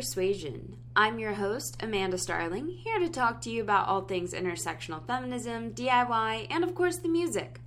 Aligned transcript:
Persuasion. 0.00 0.78
I'm 0.96 1.18
your 1.18 1.34
host, 1.34 1.76
Amanda 1.82 2.16
Starling, 2.16 2.68
here 2.68 2.98
to 3.00 3.10
talk 3.10 3.42
to 3.42 3.50
you 3.50 3.60
about 3.60 3.86
all 3.86 4.00
things 4.00 4.32
intersectional 4.32 5.06
feminism, 5.06 5.72
DIY, 5.72 6.46
and 6.48 6.64
of 6.64 6.74
course 6.74 6.96
the 6.96 7.08
music. 7.10 7.60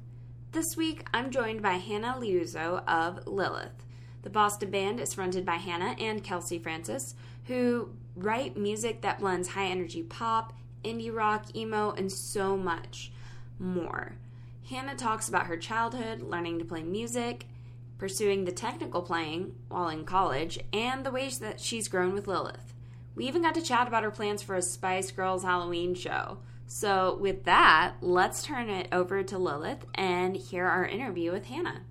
This 0.52 0.76
week, 0.76 1.06
I'm 1.14 1.30
joined 1.30 1.62
by 1.62 1.74
Hannah 1.74 2.16
Liuzzo 2.20 2.84
of 2.88 3.28
Lilith. 3.28 3.86
The 4.24 4.32
Boston 4.32 4.72
band 4.72 5.00
is 5.00 5.14
fronted 5.14 5.46
by 5.46 5.58
Hannah 5.58 5.96
and 6.00 6.24
Kelsey 6.24 6.58
Francis, 6.58 7.14
who 7.46 7.92
write 8.16 8.58
music 8.58 9.02
that 9.02 9.20
blends 9.20 9.50
high 9.50 9.68
energy 9.68 10.02
pop, 10.02 10.54
indie 10.84 11.14
rock, 11.14 11.56
emo, 11.56 11.92
and 11.92 12.12
so 12.12 12.58
much 12.58 13.12
more. 13.60 14.16
Hannah 14.72 14.96
talks 14.96 15.30
about 15.30 15.46
her 15.46 15.58
childhood, 15.58 16.24
learning 16.24 16.58
to 16.58 16.66
play 16.66 16.82
music, 16.82 17.46
pursuing 17.98 18.46
the 18.46 18.52
technical 18.52 19.02
playing 19.02 19.56
while 19.70 19.90
in 19.90 20.06
college, 20.06 20.60
and 20.72 21.06
the 21.06 21.12
ways 21.12 21.40
that 21.40 21.60
she's 21.60 21.88
grown 21.88 22.14
with 22.14 22.28
Lilith. 22.28 22.74
We 23.16 23.28
even 23.28 23.44
got 23.44 23.56
to 23.56 23.62
chat 23.62 23.88
about 23.88 24.04
her 24.04 24.12
plans 24.12 24.42
for 24.42 24.56
a 24.56 24.62
Spice 24.62 25.12
Girls 25.12 25.44
Halloween 25.44 25.94
show. 25.94 26.40
So, 26.66 27.18
with 27.20 27.44
that, 27.44 27.94
let's 28.02 28.44
turn 28.44 28.70
it 28.70 28.88
over 28.92 29.22
to 29.24 29.38
Lilith 29.38 29.86
and 29.94 30.36
hear 30.36 30.66
our 30.66 30.86
interview 30.86 31.32
with 31.32 31.46
Hannah. 31.46 31.82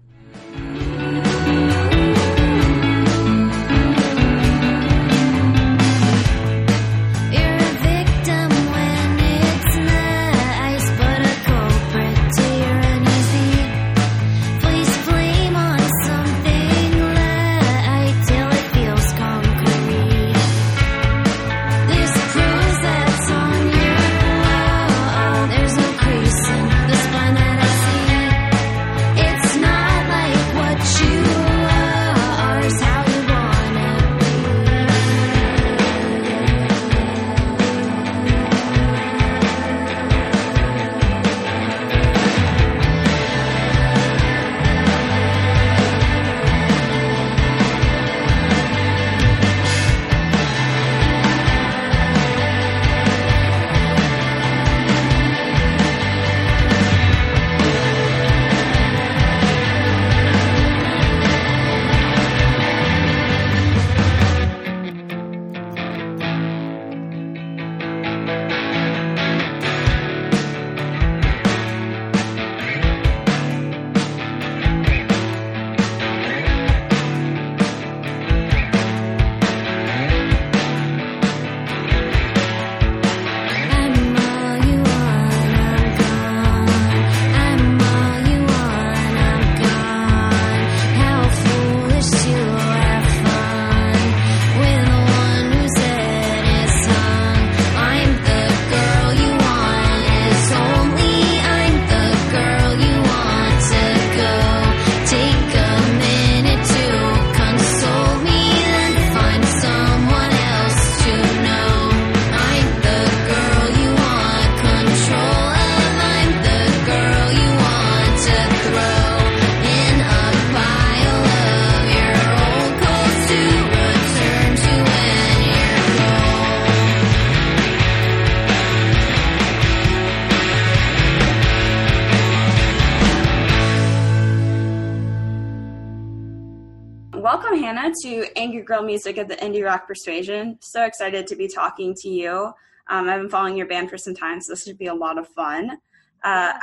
Welcome, 137.22 137.56
Hannah, 137.56 137.94
to 138.02 138.36
Angry 138.36 138.62
Girl 138.62 138.82
Music 138.82 139.16
of 139.16 139.28
the 139.28 139.36
Indie 139.36 139.64
Rock 139.64 139.86
Persuasion. 139.86 140.58
So 140.60 140.82
excited 140.82 141.24
to 141.28 141.36
be 141.36 141.46
talking 141.46 141.94
to 142.00 142.08
you. 142.08 142.52
Um, 142.88 143.08
I've 143.08 143.20
been 143.20 143.30
following 143.30 143.56
your 143.56 143.68
band 143.68 143.90
for 143.90 143.96
some 143.96 144.12
time, 144.12 144.40
so 144.40 144.50
this 144.50 144.64
should 144.64 144.76
be 144.76 144.88
a 144.88 144.94
lot 144.94 145.18
of 145.18 145.28
fun. 145.28 145.78
Uh, 146.24 146.54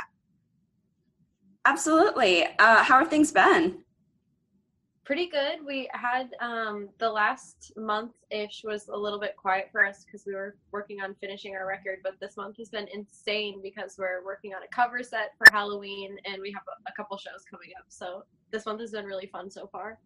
absolutely. 1.64 2.44
Uh, 2.58 2.82
how 2.82 2.98
have 2.98 3.08
things 3.08 3.32
been? 3.32 3.78
pretty 5.02 5.26
good. 5.26 5.58
We 5.66 5.88
had 5.92 6.28
um, 6.40 6.90
the 6.98 7.10
last 7.10 7.72
month 7.76 8.12
ish 8.30 8.62
was 8.62 8.86
a 8.86 8.96
little 8.96 9.18
bit 9.18 9.34
quiet 9.36 9.68
for 9.72 9.84
us 9.84 10.04
because 10.04 10.24
we 10.24 10.34
were 10.34 10.54
working 10.70 11.00
on 11.00 11.16
finishing 11.20 11.56
our 11.56 11.66
record, 11.66 11.98
but 12.04 12.20
this 12.20 12.36
month 12.36 12.58
has 12.58 12.68
been 12.68 12.86
insane 12.94 13.60
because 13.60 13.96
we're 13.98 14.24
working 14.24 14.54
on 14.54 14.62
a 14.62 14.68
cover 14.68 15.02
set 15.02 15.32
for 15.36 15.50
Halloween 15.52 16.16
and 16.26 16.40
we 16.40 16.52
have 16.52 16.62
a 16.86 16.92
couple 16.92 17.16
shows 17.16 17.42
coming 17.50 17.70
up. 17.76 17.86
So 17.88 18.22
this 18.52 18.66
month 18.66 18.80
has 18.82 18.92
been 18.92 19.04
really 19.04 19.26
fun 19.26 19.50
so 19.50 19.66
far. 19.66 19.98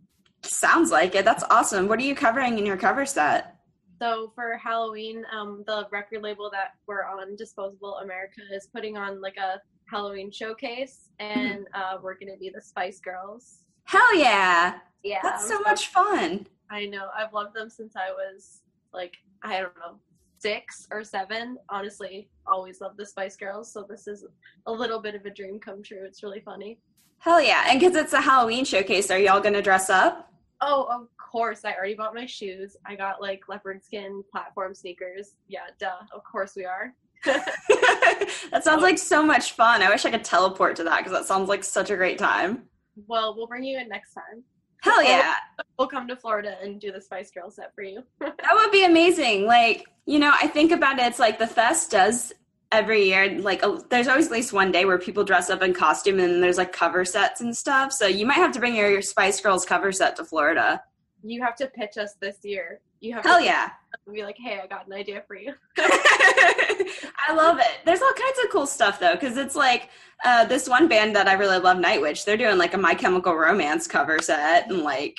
Sounds 0.45 0.91
like 0.91 1.15
it. 1.15 1.25
That's 1.25 1.45
awesome. 1.51 1.89
What 1.89 1.99
are 1.99 2.03
you 2.03 2.15
covering 2.15 2.59
in 2.59 2.67
your 2.67 2.77
cover 2.77 3.07
set? 3.07 3.57
So 4.01 4.33
for 4.35 4.57
Halloween, 4.57 5.25
um, 5.33 5.65
the 5.67 5.87
record 5.91 6.23
label 6.23 6.51
that 6.51 6.75
we're 6.87 7.05
on, 7.05 7.37
Disposable 7.37 7.99
America, 7.99 8.41
is 8.53 8.67
putting 8.67 8.97
on 8.97 9.21
like 9.21 9.37
a 9.37 9.61
Halloween 9.87 10.31
showcase, 10.31 11.09
and 11.21 11.67
uh, 11.75 11.99
we're 12.03 12.15
gonna 12.15 12.37
be 12.39 12.51
the 12.51 12.61
Spice 12.61 13.01
Girls. 13.01 13.65
Hell 13.85 14.17
yeah. 14.17 14.79
Yeah, 15.03 15.21
That's 15.23 15.45
I'm 15.45 15.49
so 15.49 15.61
much 15.61 15.89
fun. 15.89 16.47
I 16.71 16.87
know. 16.87 17.09
I've 17.17 17.33
loved 17.33 17.55
them 17.55 17.69
since 17.69 17.95
I 17.95 18.11
was 18.11 18.63
like, 18.93 19.15
I 19.43 19.61
don't 19.61 19.77
know, 19.77 19.99
six 20.39 20.89
or 20.91 21.05
seven. 21.05 21.59
Honestly, 21.69 22.29
always 22.47 22.81
loved 22.81 22.97
the 22.97 23.07
Spice 23.07 23.37
Girls. 23.37 23.73
So 23.73 23.87
this 23.89 24.07
is 24.07 24.25
a 24.67 24.73
little 24.73 25.01
bit 25.01 25.15
of 25.15 25.25
a 25.27 25.31
dream 25.31 25.61
come 25.61 25.83
true. 25.83 26.05
It's 26.05 26.23
really 26.23 26.41
funny. 26.41 26.79
Hell 27.19 27.41
yeah. 27.41 27.67
And 27.69 27.79
because 27.79 27.97
it's 27.97 28.13
a 28.13 28.21
Halloween 28.21 28.65
showcase, 28.65 29.11
are 29.11 29.19
y'all 29.19 29.41
going 29.41 29.55
to 29.55 29.63
dress 29.63 29.89
up? 29.89 30.31
Oh, 30.61 30.87
of 30.91 31.09
course. 31.17 31.65
I 31.65 31.75
already 31.75 31.95
bought 31.95 32.15
my 32.15 32.27
shoes. 32.27 32.77
I 32.87 32.95
got 32.97 33.21
like 33.21 33.49
leopard 33.49 33.85
skin 33.85 34.23
platform 34.31 34.75
sneakers. 34.75 35.35
Yeah, 35.49 35.67
duh. 35.79 35.93
Of 36.15 36.23
course 36.25 36.55
we 36.57 36.65
are. 36.65 36.95
that 37.25 38.61
sounds 38.63 38.83
like 38.83 38.99
so 38.99 39.23
much 39.23 39.53
fun. 39.53 39.83
I 39.83 39.89
wish 39.89 40.05
I 40.05 40.11
could 40.11 40.25
teleport 40.25 40.77
to 40.77 40.85
that 40.85 40.99
because 40.99 41.13
that 41.13 41.27
sounds 41.27 41.49
like 41.49 41.65
such 41.65 41.91
a 41.91 41.97
great 41.97 42.19
time. 42.19 42.65
Well, 43.07 43.35
we'll 43.37 43.47
bring 43.47 43.65
you 43.65 43.79
in 43.79 43.89
next 43.89 44.15
time. 44.15 44.45
Hell 44.83 45.03
yeah. 45.03 45.37
We'll 45.79 45.89
come 45.89 46.07
to 46.09 46.17
Florida 46.17 46.57
and 46.63 46.79
do 46.81 46.93
the 46.93 47.01
Spice 47.01 47.31
Girl 47.31 47.51
set 47.51 47.75
for 47.75 47.83
you. 47.83 48.05
That 48.21 48.53
would 48.53 48.71
be 48.71 48.85
amazing. 48.85 49.47
Like, 49.47 49.87
you 50.05 50.19
know, 50.19 50.33
I 50.35 50.47
think 50.47 50.71
about 50.71 50.99
it, 50.99 51.07
it's 51.07 51.19
like 51.19 51.39
the 51.39 51.47
fest 51.47 51.91
does 51.91 52.33
every 52.75 53.05
year. 53.05 53.39
Like, 53.39 53.63
a, 53.63 53.79
there's 53.89 54.09
always 54.09 54.27
at 54.27 54.33
least 54.33 54.53
one 54.53 54.73
day 54.73 54.85
where 54.85 54.99
people 54.99 55.25
dress 55.25 55.51
up 55.51 55.63
in 55.63 55.73
costume 55.73 56.19
and 56.19 56.43
there's 56.43 56.59
like 56.59 56.73
cover 56.73 57.05
sets 57.05 57.41
and 57.41 57.57
stuff. 57.57 57.93
So 57.93 58.07
you 58.07 58.27
might 58.27 58.35
have 58.35 58.53
to 58.53 58.61
bring 58.61 58.75
your, 58.75 58.91
your 58.91 59.03
Spice 59.03 59.41
Girls 59.41 59.65
cover 59.65 59.93
set 59.93 60.17
to 60.17 60.25
Florida. 60.25 60.83
you 61.23 61.43
have 61.43 61.57
to 61.57 61.67
pitch 61.69 61.97
us 61.97 62.15
this 62.21 62.39
year. 62.43 62.81
You 63.01 63.15
have 63.15 63.25
Hell 63.25 63.41
yeah. 63.41 63.71
be 64.13 64.23
like, 64.23 64.37
hey, 64.39 64.61
I 64.63 64.67
got 64.67 64.87
an 64.87 64.93
idea 64.93 65.23
for 65.27 65.37
you. 65.37 65.55
I 65.79 67.33
love 67.35 67.59
it. 67.59 67.79
There's 67.85 68.03
all 68.03 68.13
kinds 68.13 68.39
of 68.45 68.51
cool 68.51 68.67
stuff 68.67 69.01
though, 69.01 69.15
because 69.15 69.37
it's 69.37 69.57
like 69.57 69.91
uh, 70.25 70.45
this 70.45 70.69
one 70.69 70.89
band 70.89 71.17
that 71.17 71.29
I 71.29 71.35
really 71.35 71.59
love, 71.59 71.79
Nightwish. 71.79 72.25
They're 72.25 72.37
doing 72.37 72.59
like 72.59 72.75
a 72.75 72.79
My 72.79 72.95
Chemical 72.95 73.35
Romance 73.35 73.87
cover 73.87 74.19
set, 74.19 74.71
and 74.71 74.83
like, 74.83 75.17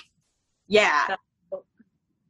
yeah, 0.68 1.16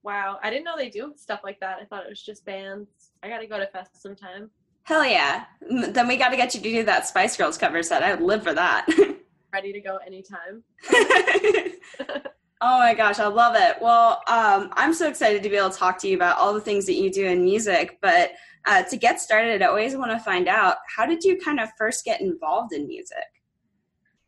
Wow, 0.05 0.37
I 0.43 0.51
didn't 0.51 0.65
know 0.65 0.77
they 0.77 0.89
do 0.89 1.13
stuff 1.17 1.39
like 1.43 1.59
that. 1.61 1.79
I 1.81 1.85
thought 1.85 2.05
it 2.05 2.09
was 2.09 2.21
just 2.21 2.45
bands. 2.45 3.11
I 3.23 3.27
gotta 3.27 3.47
go 3.47 3.57
to 3.57 3.65
Fest 3.65 3.99
sometime. 4.03 4.51
Hell 4.85 5.05
yeah. 5.05 5.45
Then 5.61 6.07
we 6.07 6.17
got 6.17 6.29
to 6.29 6.37
get 6.37 6.55
you 6.55 6.61
to 6.61 6.71
do 6.71 6.83
that 6.83 7.07
Spice 7.07 7.37
Girls 7.37 7.57
cover 7.57 7.83
set. 7.83 8.01
I 8.01 8.15
would 8.15 8.23
live 8.23 8.43
for 8.43 8.53
that. 8.53 8.87
Ready 9.53 9.73
to 9.73 9.81
go 9.81 9.97
anytime. 10.05 10.63
Oh 12.61 12.79
my 12.79 12.93
gosh, 12.93 13.19
I 13.19 13.27
love 13.27 13.55
it. 13.55 13.77
Well, 13.81 14.23
um, 14.27 14.69
I'm 14.73 14.93
so 14.93 15.09
excited 15.09 15.43
to 15.43 15.49
be 15.49 15.57
able 15.57 15.69
to 15.69 15.77
talk 15.77 15.99
to 15.99 16.07
you 16.07 16.15
about 16.15 16.37
all 16.37 16.53
the 16.53 16.61
things 16.61 16.85
that 16.85 16.93
you 16.93 17.11
do 17.11 17.25
in 17.25 17.43
music. 17.43 17.99
But 18.01 18.31
uh, 18.65 18.83
to 18.83 18.97
get 18.97 19.19
started, 19.19 19.61
I 19.61 19.67
always 19.67 19.95
want 19.95 20.11
to 20.11 20.19
find 20.19 20.47
out 20.47 20.77
how 20.95 21.05
did 21.05 21.23
you 21.23 21.37
kind 21.37 21.59
of 21.59 21.69
first 21.77 22.05
get 22.05 22.21
involved 22.21 22.73
in 22.73 22.87
music? 22.87 23.17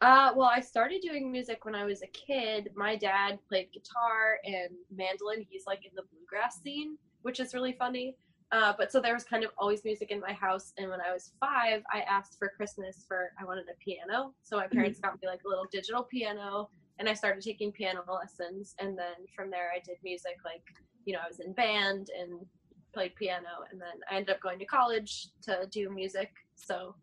Uh, 0.02 0.34
well, 0.36 0.52
I 0.54 0.60
started 0.60 1.02
doing 1.02 1.32
music 1.32 1.66
when 1.66 1.74
I 1.74 1.86
was 1.86 2.04
a 2.04 2.08
kid. 2.08 2.70
My 2.76 2.96
dad 2.96 3.40
played 3.50 3.70
guitar 3.72 4.38
and 4.44 4.70
mandolin. 4.96 5.46
He's 5.50 5.66
like 5.66 5.86
in 5.86 5.92
the 5.96 6.04
bluegrass 6.12 6.62
scene, 6.62 6.98
which 7.22 7.40
is 7.40 7.54
really 7.54 7.74
funny. 7.80 8.16
Uh, 8.52 8.74
but 8.78 8.92
so 8.92 9.02
there 9.02 9.14
was 9.14 9.26
kind 9.26 9.44
of 9.44 9.52
always 9.58 9.84
music 9.84 10.10
in 10.10 10.22
my 10.22 10.32
house. 10.32 10.72
And 10.78 10.90
when 10.90 11.02
I 11.02 11.12
was 11.12 11.32
five, 11.40 11.84
I 11.92 12.02
asked 12.02 12.38
for 12.40 12.50
Christmas 12.56 13.04
for 13.08 13.32
I 13.40 13.44
wanted 13.44 13.66
a 13.70 13.78
piano. 13.84 14.34
So 14.44 14.58
my 14.58 14.68
parents 14.68 15.00
got 15.00 15.22
me 15.22 15.28
like 15.28 15.42
a 15.46 15.50
little 15.50 15.68
digital 15.72 16.04
piano, 16.04 16.70
and 17.00 17.10
I 17.10 17.14
started 17.14 17.44
taking 17.44 17.72
piano 17.72 18.04
lessons. 18.08 18.74
And 18.80 18.98
then 18.98 19.28
from 19.36 19.52
there, 19.52 19.72
I 19.76 19.80
did 19.80 19.98
music. 20.04 20.38
Like 20.46 20.64
you 21.06 21.14
know, 21.14 21.20
I 21.24 21.28
was 21.28 21.40
in 21.40 21.54
band 21.54 22.10
and 22.18 22.46
played 22.94 23.16
piano, 23.16 23.66
and 23.70 23.82
then 23.82 24.00
I 24.10 24.16
ended 24.16 24.36
up 24.36 24.42
going 24.42 24.60
to 24.60 24.66
college 24.66 25.30
to 25.44 25.68
do 25.70 25.90
music. 25.90 26.32
So 26.56 26.96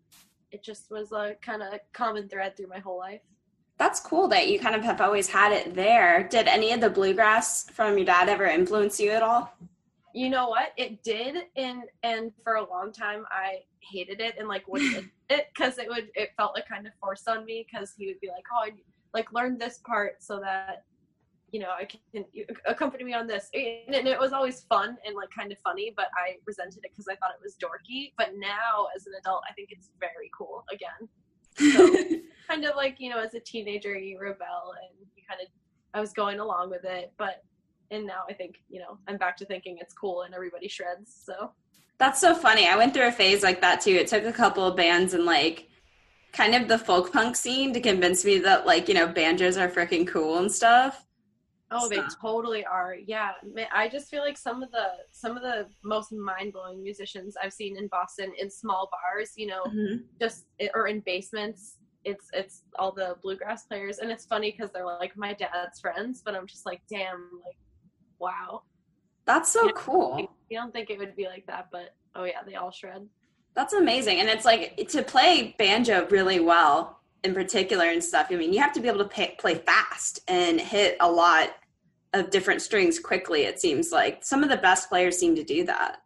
it 0.50 0.62
just 0.62 0.90
was 0.90 1.12
a 1.12 1.36
kind 1.42 1.62
of 1.62 1.74
common 1.92 2.28
thread 2.28 2.56
through 2.56 2.68
my 2.68 2.78
whole 2.78 2.98
life. 2.98 3.20
That's 3.76 4.00
cool 4.00 4.28
that 4.28 4.48
you 4.48 4.58
kind 4.58 4.76
of 4.76 4.84
have 4.84 5.00
always 5.00 5.28
had 5.28 5.52
it 5.52 5.74
there. 5.74 6.22
Did 6.22 6.46
any 6.46 6.72
of 6.72 6.80
the 6.80 6.88
bluegrass 6.88 7.68
from 7.70 7.98
your 7.98 8.06
dad 8.06 8.28
ever 8.28 8.46
influence 8.46 9.00
you 9.00 9.10
at 9.10 9.22
all? 9.22 9.52
You 10.14 10.30
know 10.30 10.48
what? 10.48 10.68
It 10.76 11.02
did, 11.02 11.46
and 11.56 11.82
and 12.04 12.30
for 12.44 12.54
a 12.54 12.70
long 12.70 12.92
time 12.92 13.24
I 13.32 13.58
hated 13.80 14.20
it 14.20 14.36
and 14.38 14.46
like 14.46 14.66
wouldn't 14.68 15.10
it 15.28 15.48
because 15.52 15.76
it 15.78 15.88
would 15.88 16.08
it 16.14 16.30
felt 16.36 16.54
like 16.54 16.68
kind 16.68 16.86
of 16.86 16.92
forced 17.00 17.28
on 17.28 17.44
me 17.44 17.66
because 17.68 17.94
he 17.98 18.06
would 18.06 18.20
be 18.20 18.28
like, 18.28 18.44
oh, 18.52 18.64
I, 18.64 18.70
like 19.12 19.32
learn 19.32 19.58
this 19.58 19.80
part 19.84 20.22
so 20.22 20.38
that 20.38 20.84
you 21.50 21.58
know 21.58 21.70
I 21.70 21.84
can 21.84 22.24
you 22.32 22.46
accompany 22.64 23.02
me 23.02 23.12
on 23.12 23.26
this, 23.26 23.50
and, 23.54 23.92
and 23.92 24.06
it 24.06 24.18
was 24.18 24.32
always 24.32 24.62
fun 24.62 24.96
and 25.04 25.16
like 25.16 25.30
kind 25.36 25.50
of 25.50 25.58
funny, 25.64 25.92
but 25.96 26.06
I 26.16 26.36
resented 26.46 26.84
it 26.84 26.92
because 26.92 27.08
I 27.08 27.16
thought 27.16 27.32
it 27.34 27.42
was 27.42 27.56
dorky. 27.56 28.12
But 28.16 28.34
now 28.36 28.86
as 28.94 29.08
an 29.08 29.14
adult, 29.18 29.42
I 29.50 29.52
think 29.54 29.70
it's 29.72 29.90
very 29.98 30.30
cool 30.36 30.64
again. 30.72 31.08
So 31.56 32.20
kind 32.48 32.64
of 32.64 32.76
like 32.76 33.00
you 33.00 33.10
know 33.10 33.18
as 33.18 33.34
a 33.34 33.40
teenager 33.40 33.98
you 33.98 34.20
rebel 34.20 34.74
and 34.80 35.08
you 35.16 35.24
kind 35.28 35.40
of 35.40 35.48
I 35.92 36.00
was 36.00 36.12
going 36.12 36.38
along 36.38 36.70
with 36.70 36.84
it, 36.84 37.12
but 37.18 37.42
and 37.90 38.06
now 38.06 38.22
I 38.28 38.32
think 38.32 38.56
you 38.68 38.80
know 38.80 38.98
I'm 39.08 39.16
back 39.16 39.36
to 39.38 39.44
thinking 39.46 39.78
it's 39.80 39.94
cool 39.94 40.22
and 40.22 40.34
everybody 40.34 40.68
shreds. 40.68 41.22
So 41.24 41.52
That's 41.98 42.20
so 42.20 42.34
funny. 42.34 42.66
I 42.66 42.76
went 42.76 42.94
through 42.94 43.08
a 43.08 43.12
phase 43.12 43.42
like 43.42 43.60
that 43.60 43.80
too. 43.80 43.92
It 43.92 44.08
took 44.08 44.24
a 44.24 44.32
couple 44.32 44.66
of 44.66 44.76
bands 44.76 45.14
and 45.14 45.24
like 45.24 45.68
kind 46.32 46.54
of 46.54 46.68
the 46.68 46.78
folk 46.78 47.12
punk 47.12 47.36
scene 47.36 47.72
to 47.72 47.80
convince 47.80 48.24
me 48.24 48.38
that 48.40 48.66
like, 48.66 48.88
you 48.88 48.94
know, 48.94 49.06
banjos 49.06 49.56
are 49.56 49.68
freaking 49.68 50.06
cool 50.06 50.38
and 50.38 50.50
stuff. 50.50 51.06
oh, 51.70 51.88
they 51.88 52.00
totally 52.20 52.64
are. 52.64 52.94
Yeah, 52.94 53.32
I 53.72 53.88
just 53.88 54.08
feel 54.10 54.20
like 54.22 54.36
some 54.36 54.62
of 54.62 54.70
the 54.70 54.86
some 55.12 55.36
of 55.36 55.42
the 55.42 55.66
most 55.82 56.12
mind 56.12 56.52
blowing 56.52 56.82
musicians 56.82 57.36
I've 57.42 57.52
seen 57.52 57.76
in 57.76 57.88
Boston 57.88 58.32
in 58.38 58.50
small 58.50 58.88
bars, 58.92 59.32
you 59.36 59.46
know, 59.46 59.62
mm-hmm. 59.64 60.04
just 60.20 60.46
eh, 60.60 60.68
or 60.74 60.88
in 60.88 61.00
basements. 61.00 61.78
It's 62.04 62.28
it's 62.32 62.64
all 62.78 62.92
the 62.92 63.16
bluegrass 63.22 63.64
players, 63.64 63.98
and 63.98 64.10
it's 64.10 64.26
funny 64.26 64.50
because 64.50 64.70
they're 64.72 64.84
like 64.84 65.16
my 65.16 65.32
dad's 65.32 65.80
friends, 65.80 66.22
but 66.24 66.34
I'm 66.34 66.46
just 66.46 66.66
like, 66.66 66.82
damn, 66.88 67.30
like, 67.44 67.56
wow. 68.18 68.62
That's 69.26 69.52
so 69.52 69.70
cool. 69.70 70.28
You 70.50 70.58
don't 70.58 70.72
think 70.72 70.90
it 70.90 70.98
would 70.98 71.16
be 71.16 71.26
like 71.26 71.46
that, 71.46 71.68
but 71.72 71.94
oh 72.14 72.24
yeah, 72.24 72.42
they 72.46 72.54
all 72.54 72.70
shred. 72.70 73.06
That's 73.54 73.72
amazing. 73.72 74.20
And 74.20 74.28
it's 74.28 74.44
like 74.44 74.76
to 74.88 75.02
play 75.02 75.54
banjo 75.58 76.06
really 76.10 76.40
well 76.40 77.00
in 77.22 77.32
particular 77.32 77.86
and 77.86 78.02
stuff. 78.02 78.26
I 78.30 78.36
mean, 78.36 78.52
you 78.52 78.60
have 78.60 78.72
to 78.72 78.80
be 78.80 78.88
able 78.88 78.98
to 78.98 79.08
pay, 79.08 79.34
play 79.38 79.54
fast 79.54 80.20
and 80.28 80.60
hit 80.60 80.96
a 81.00 81.10
lot 81.10 81.50
of 82.12 82.30
different 82.30 82.62
strings 82.62 82.98
quickly, 82.98 83.42
it 83.42 83.60
seems 83.60 83.92
like. 83.92 84.24
Some 84.24 84.42
of 84.42 84.50
the 84.50 84.56
best 84.56 84.88
players 84.88 85.18
seem 85.18 85.34
to 85.36 85.44
do 85.44 85.64
that. 85.64 86.02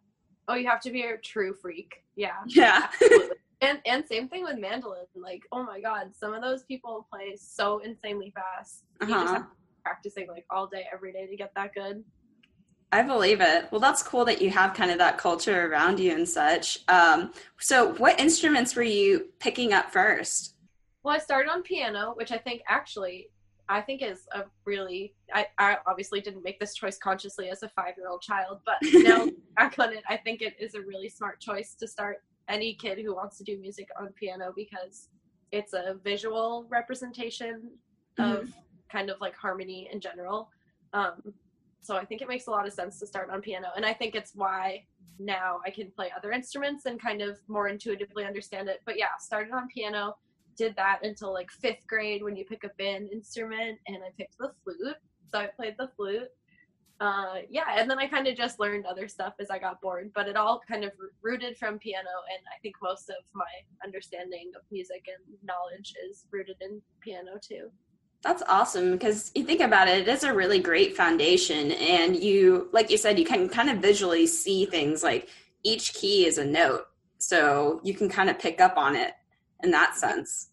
Oh, 0.47 0.55
you 0.55 0.67
have 0.67 0.81
to 0.81 0.91
be 0.91 1.03
a 1.03 1.17
true 1.17 1.53
freak. 1.53 2.03
Yeah. 2.15 2.33
Yeah. 2.47 2.87
And 3.61 3.79
and 3.85 4.05
same 4.07 4.29
thing 4.29 4.43
with 4.43 4.57
mandolin. 4.57 5.05
Like, 5.15 5.41
oh 5.51 5.63
my 5.63 5.81
god, 5.81 6.11
some 6.15 6.33
of 6.33 6.41
those 6.41 6.63
people 6.63 7.05
play 7.11 7.35
so 7.37 7.79
insanely 7.79 8.33
fast. 8.33 8.85
Uh-huh. 9.01 9.43
Have 9.89 10.01
to 10.01 10.09
be 10.09 10.13
practicing 10.13 10.27
like 10.27 10.45
all 10.49 10.67
day, 10.67 10.85
every 10.93 11.11
day 11.11 11.27
to 11.27 11.35
get 11.35 11.51
that 11.55 11.73
good. 11.73 12.03
I 12.91 13.03
believe 13.03 13.39
it. 13.39 13.67
Well, 13.71 13.79
that's 13.79 14.01
cool 14.01 14.25
that 14.25 14.41
you 14.41 14.49
have 14.49 14.73
kind 14.73 14.89
of 14.89 14.97
that 14.97 15.17
culture 15.17 15.67
around 15.67 15.99
you 15.99 16.11
and 16.11 16.27
such. 16.27 16.79
Um, 16.87 17.33
so, 17.59 17.93
what 17.95 18.19
instruments 18.19 18.75
were 18.75 18.81
you 18.81 19.27
picking 19.39 19.73
up 19.73 19.91
first? 19.91 20.55
Well, 21.03 21.15
I 21.15 21.19
started 21.19 21.51
on 21.51 21.61
piano, 21.61 22.13
which 22.15 22.31
I 22.31 22.37
think 22.37 22.61
actually 22.67 23.27
I 23.69 23.81
think 23.81 24.01
is 24.01 24.27
a 24.33 24.45
really 24.65 25.13
I, 25.33 25.45
I 25.59 25.77
obviously 25.85 26.19
didn't 26.19 26.43
make 26.43 26.59
this 26.59 26.73
choice 26.73 26.97
consciously 26.97 27.49
as 27.49 27.61
a 27.61 27.69
five 27.69 27.93
year 27.95 28.09
old 28.09 28.21
child, 28.21 28.61
but 28.65 28.77
now 28.93 29.27
back 29.55 29.77
on 29.77 29.93
it, 29.93 30.03
I 30.09 30.17
think 30.17 30.41
it 30.41 30.55
is 30.59 30.73
a 30.73 30.81
really 30.81 31.09
smart 31.09 31.39
choice 31.39 31.75
to 31.75 31.87
start 31.87 32.23
any 32.47 32.73
kid 32.73 32.97
who 32.97 33.13
wants 33.13 33.37
to 33.37 33.43
do 33.43 33.59
music 33.59 33.87
on 33.99 34.07
piano 34.13 34.51
because 34.55 35.09
it's 35.51 35.73
a 35.73 35.97
visual 36.03 36.65
representation 36.69 37.69
of 38.17 38.49
kind 38.91 39.09
of 39.09 39.19
like 39.21 39.35
harmony 39.35 39.89
in 39.91 39.99
general. 39.99 40.49
Um, 40.93 41.33
so 41.81 41.95
I 41.95 42.05
think 42.05 42.21
it 42.21 42.27
makes 42.27 42.47
a 42.47 42.51
lot 42.51 42.67
of 42.67 42.73
sense 42.73 42.99
to 42.99 43.07
start 43.07 43.29
on 43.29 43.41
piano, 43.41 43.67
and 43.75 43.85
I 43.85 43.93
think 43.93 44.15
it's 44.15 44.33
why 44.35 44.85
now 45.17 45.59
I 45.65 45.69
can 45.69 45.91
play 45.91 46.11
other 46.15 46.31
instruments 46.31 46.85
and 46.85 47.01
kind 47.01 47.21
of 47.21 47.37
more 47.47 47.67
intuitively 47.67 48.25
understand 48.25 48.69
it. 48.69 48.81
But 48.85 48.97
yeah, 48.97 49.07
started 49.19 49.53
on 49.53 49.67
piano, 49.67 50.17
did 50.57 50.75
that 50.75 50.99
until 51.03 51.33
like 51.33 51.49
fifth 51.49 51.87
grade 51.87 52.23
when 52.23 52.35
you 52.35 52.45
pick 52.45 52.63
a 52.63 52.69
band 52.77 53.09
instrument, 53.11 53.79
and 53.87 53.97
I 53.97 54.09
picked 54.17 54.37
the 54.37 54.51
flute. 54.63 54.97
So 55.31 55.39
I 55.39 55.47
played 55.47 55.75
the 55.77 55.89
flute. 55.95 56.29
Uh, 56.99 57.35
yeah, 57.49 57.75
and 57.77 57.89
then 57.89 57.97
I 57.97 58.07
kind 58.07 58.27
of 58.27 58.35
just 58.35 58.59
learned 58.59 58.85
other 58.85 59.07
stuff 59.07 59.33
as 59.39 59.49
I 59.49 59.57
got 59.57 59.79
bored, 59.79 60.11
but 60.13 60.27
it 60.27 60.35
all 60.35 60.59
kind 60.69 60.83
of 60.83 60.91
rooted 61.21 61.57
from 61.57 61.79
piano, 61.79 62.09
and 62.29 62.43
I 62.53 62.59
think 62.61 62.75
most 62.83 63.09
of 63.09 63.15
my 63.33 63.45
understanding 63.85 64.51
of 64.53 64.63
music 64.69 65.05
and 65.07 65.37
knowledge 65.41 65.93
is 66.09 66.25
rooted 66.29 66.57
in 66.59 66.81
piano 66.99 67.39
too. 67.41 67.71
That's 68.23 68.43
awesome 68.47 68.91
because 68.93 69.31
you 69.33 69.45
think 69.45 69.61
about 69.61 69.87
it, 69.87 69.99
it 69.99 70.07
is 70.09 70.23
a 70.23 70.33
really 70.33 70.59
great 70.59 70.95
foundation. 70.95 71.71
And 71.71 72.15
you, 72.15 72.69
like 72.73 72.89
you 72.91 72.97
said, 72.97 73.17
you 73.17 73.25
can 73.25 73.47
kind 73.47 73.69
of 73.69 73.77
visually 73.77 74.27
see 74.27 74.65
things 74.65 75.03
like 75.03 75.29
each 75.63 75.93
key 75.93 76.25
is 76.25 76.37
a 76.37 76.45
note. 76.45 76.85
So 77.17 77.79
you 77.83 77.93
can 77.93 78.09
kind 78.09 78.29
of 78.29 78.37
pick 78.39 78.59
up 78.59 78.77
on 78.77 78.95
it 78.95 79.13
in 79.63 79.71
that 79.71 79.95
sense. 79.95 80.49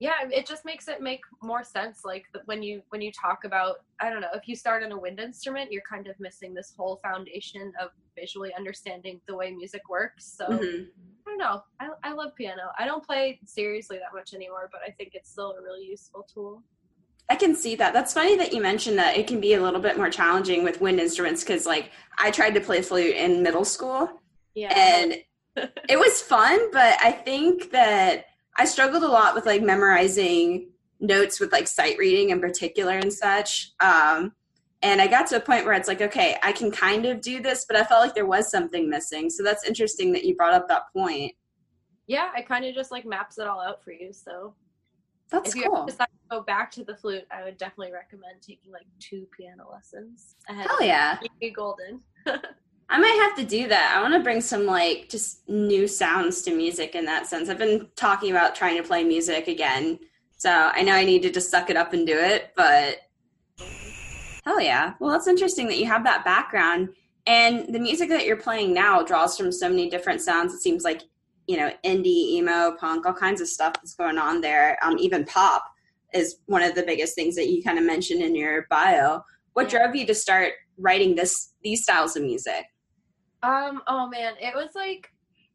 yeah 0.00 0.26
it 0.32 0.46
just 0.46 0.64
makes 0.64 0.88
it 0.88 1.00
make 1.00 1.20
more 1.42 1.62
sense 1.62 2.00
like 2.04 2.24
when 2.46 2.60
you 2.60 2.82
when 2.88 3.00
you 3.00 3.12
talk 3.12 3.44
about 3.44 3.76
i 4.00 4.10
don't 4.10 4.20
know 4.20 4.34
if 4.34 4.48
you 4.48 4.56
start 4.56 4.82
on 4.82 4.90
a 4.90 4.98
wind 4.98 5.20
instrument 5.20 5.70
you're 5.70 5.88
kind 5.88 6.08
of 6.08 6.16
missing 6.18 6.52
this 6.52 6.72
whole 6.76 6.98
foundation 7.04 7.72
of 7.80 7.90
visually 8.16 8.52
understanding 8.58 9.20
the 9.28 9.36
way 9.36 9.52
music 9.52 9.82
works 9.88 10.24
so 10.36 10.44
Mhm. 10.48 10.88
i 11.24 11.30
don't 11.30 11.38
know 11.38 11.62
I, 11.78 11.84
I 12.02 12.12
love 12.14 12.34
piano 12.34 12.64
i 12.80 12.84
don't 12.84 13.06
play 13.06 13.38
seriously 13.44 13.98
that 13.98 14.12
much 14.12 14.34
anymore 14.34 14.68
but 14.72 14.80
i 14.84 14.90
think 14.90 15.10
it's 15.14 15.30
still 15.30 15.52
a 15.52 15.62
really 15.62 15.84
useful 15.86 16.26
tool 16.34 16.64
I 17.28 17.36
can 17.36 17.54
see 17.54 17.76
that. 17.76 17.92
That's 17.92 18.12
funny 18.12 18.36
that 18.36 18.52
you 18.52 18.60
mentioned 18.60 18.98
that 18.98 19.16
it 19.16 19.26
can 19.26 19.40
be 19.40 19.54
a 19.54 19.62
little 19.62 19.80
bit 19.80 19.96
more 19.96 20.10
challenging 20.10 20.64
with 20.64 20.80
wind 20.80 21.00
instruments 21.00 21.42
because, 21.42 21.66
like, 21.66 21.90
I 22.18 22.30
tried 22.30 22.54
to 22.54 22.60
play 22.60 22.82
flute 22.82 23.16
in 23.16 23.42
middle 23.42 23.64
school. 23.64 24.20
Yeah. 24.54 24.72
And 24.76 25.16
it 25.88 25.98
was 25.98 26.22
fun 26.22 26.58
but 26.72 26.96
i 27.02 27.10
think 27.10 27.70
that 27.72 28.26
i 28.56 28.64
struggled 28.64 29.02
a 29.02 29.08
lot 29.08 29.34
with 29.34 29.46
like 29.46 29.62
memorizing 29.62 30.68
notes 31.00 31.40
with 31.40 31.52
like 31.52 31.68
sight 31.68 31.98
reading 31.98 32.30
in 32.30 32.40
particular 32.40 32.92
and 32.92 33.12
such. 33.12 33.72
Um, 33.80 34.32
and 34.82 35.00
i 35.00 35.06
got 35.06 35.26
to 35.28 35.36
a 35.36 35.40
point 35.40 35.64
where 35.64 35.74
it's 35.74 35.88
like 35.88 36.00
okay 36.00 36.36
i 36.42 36.52
can 36.52 36.70
kind 36.70 37.04
of 37.06 37.20
do 37.20 37.42
this 37.42 37.64
but 37.66 37.76
i 37.76 37.84
felt 37.84 38.02
like 38.02 38.14
there 38.14 38.26
was 38.26 38.50
something 38.50 38.88
missing. 38.88 39.28
So 39.30 39.42
that's 39.42 39.66
interesting 39.66 40.12
that 40.12 40.24
you 40.24 40.36
brought 40.36 40.54
up 40.54 40.68
that 40.68 40.84
point. 40.92 41.32
Yeah 42.06 42.30
it 42.36 42.46
kind 42.46 42.64
of 42.64 42.74
just 42.74 42.90
like 42.90 43.04
maps 43.04 43.38
it 43.38 43.46
all 43.46 43.60
out 43.60 43.82
for 43.82 43.92
you 43.92 44.12
so 44.12 44.54
that's 45.32 45.54
if 45.54 45.64
cool 45.64 45.78
ever 45.78 45.86
decide 45.86 46.06
to 46.06 46.36
go 46.36 46.42
back 46.42 46.70
to 46.70 46.84
the 46.84 46.94
flute 46.96 47.24
i 47.30 47.42
would 47.42 47.56
definitely 47.56 47.92
recommend 47.92 48.40
taking 48.40 48.70
like 48.70 48.86
two 49.00 49.26
piano 49.36 49.66
lessons 49.72 50.36
ahead 50.48 50.66
hell 50.66 50.82
yeah 50.82 51.18
be 51.40 51.50
golden 51.50 52.00
i 52.88 52.98
might 52.98 53.18
have 53.22 53.36
to 53.36 53.44
do 53.44 53.66
that 53.66 53.94
i 53.96 54.00
want 54.00 54.14
to 54.14 54.20
bring 54.20 54.40
some 54.40 54.66
like 54.66 55.08
just 55.08 55.48
new 55.48 55.88
sounds 55.88 56.42
to 56.42 56.54
music 56.54 56.94
in 56.94 57.04
that 57.04 57.26
sense 57.26 57.48
i've 57.48 57.58
been 57.58 57.88
talking 57.96 58.30
about 58.30 58.54
trying 58.54 58.76
to 58.76 58.86
play 58.86 59.02
music 59.02 59.48
again 59.48 59.98
so 60.36 60.50
i 60.50 60.82
know 60.82 60.92
i 60.92 61.04
need 61.04 61.22
to 61.22 61.30
just 61.30 61.50
suck 61.50 61.70
it 61.70 61.76
up 61.76 61.92
and 61.92 62.06
do 62.06 62.16
it 62.16 62.52
but 62.54 62.98
Hell 64.44 64.60
yeah. 64.60 64.94
Well, 64.98 65.10
that's 65.10 65.28
interesting 65.28 65.68
that 65.68 65.78
you 65.78 65.86
have 65.86 66.04
that 66.04 66.24
background. 66.24 66.90
And 67.26 67.72
the 67.72 67.78
music 67.78 68.08
that 68.08 68.26
you're 68.26 68.36
playing 68.36 68.74
now 68.74 69.02
draws 69.02 69.36
from 69.36 69.52
so 69.52 69.68
many 69.68 69.88
different 69.88 70.20
sounds. 70.20 70.52
It 70.52 70.60
seems 70.60 70.82
like, 70.82 71.02
you 71.46 71.56
know, 71.56 71.70
indie, 71.84 72.32
emo, 72.32 72.76
punk, 72.78 73.06
all 73.06 73.12
kinds 73.12 73.40
of 73.40 73.48
stuff 73.48 73.74
that's 73.74 73.94
going 73.94 74.18
on 74.18 74.40
there. 74.40 74.78
Um, 74.82 74.98
even 74.98 75.24
pop 75.24 75.64
is 76.14 76.36
one 76.46 76.62
of 76.62 76.74
the 76.74 76.82
biggest 76.82 77.14
things 77.14 77.34
that 77.36 77.48
you 77.48 77.62
kind 77.62 77.78
of 77.78 77.84
mentioned 77.84 78.22
in 78.22 78.34
your 78.34 78.66
bio. 78.70 79.22
What 79.54 79.68
drove 79.68 79.94
you 79.94 80.06
to 80.06 80.14
start 80.14 80.52
writing 80.78 81.14
this 81.14 81.52
these 81.62 81.82
styles 81.82 82.16
of 82.16 82.22
music? 82.22 82.64
Um, 83.42 83.82
oh 83.86 84.08
man, 84.08 84.34
it 84.40 84.54
was 84.54 84.70
like 84.74 85.08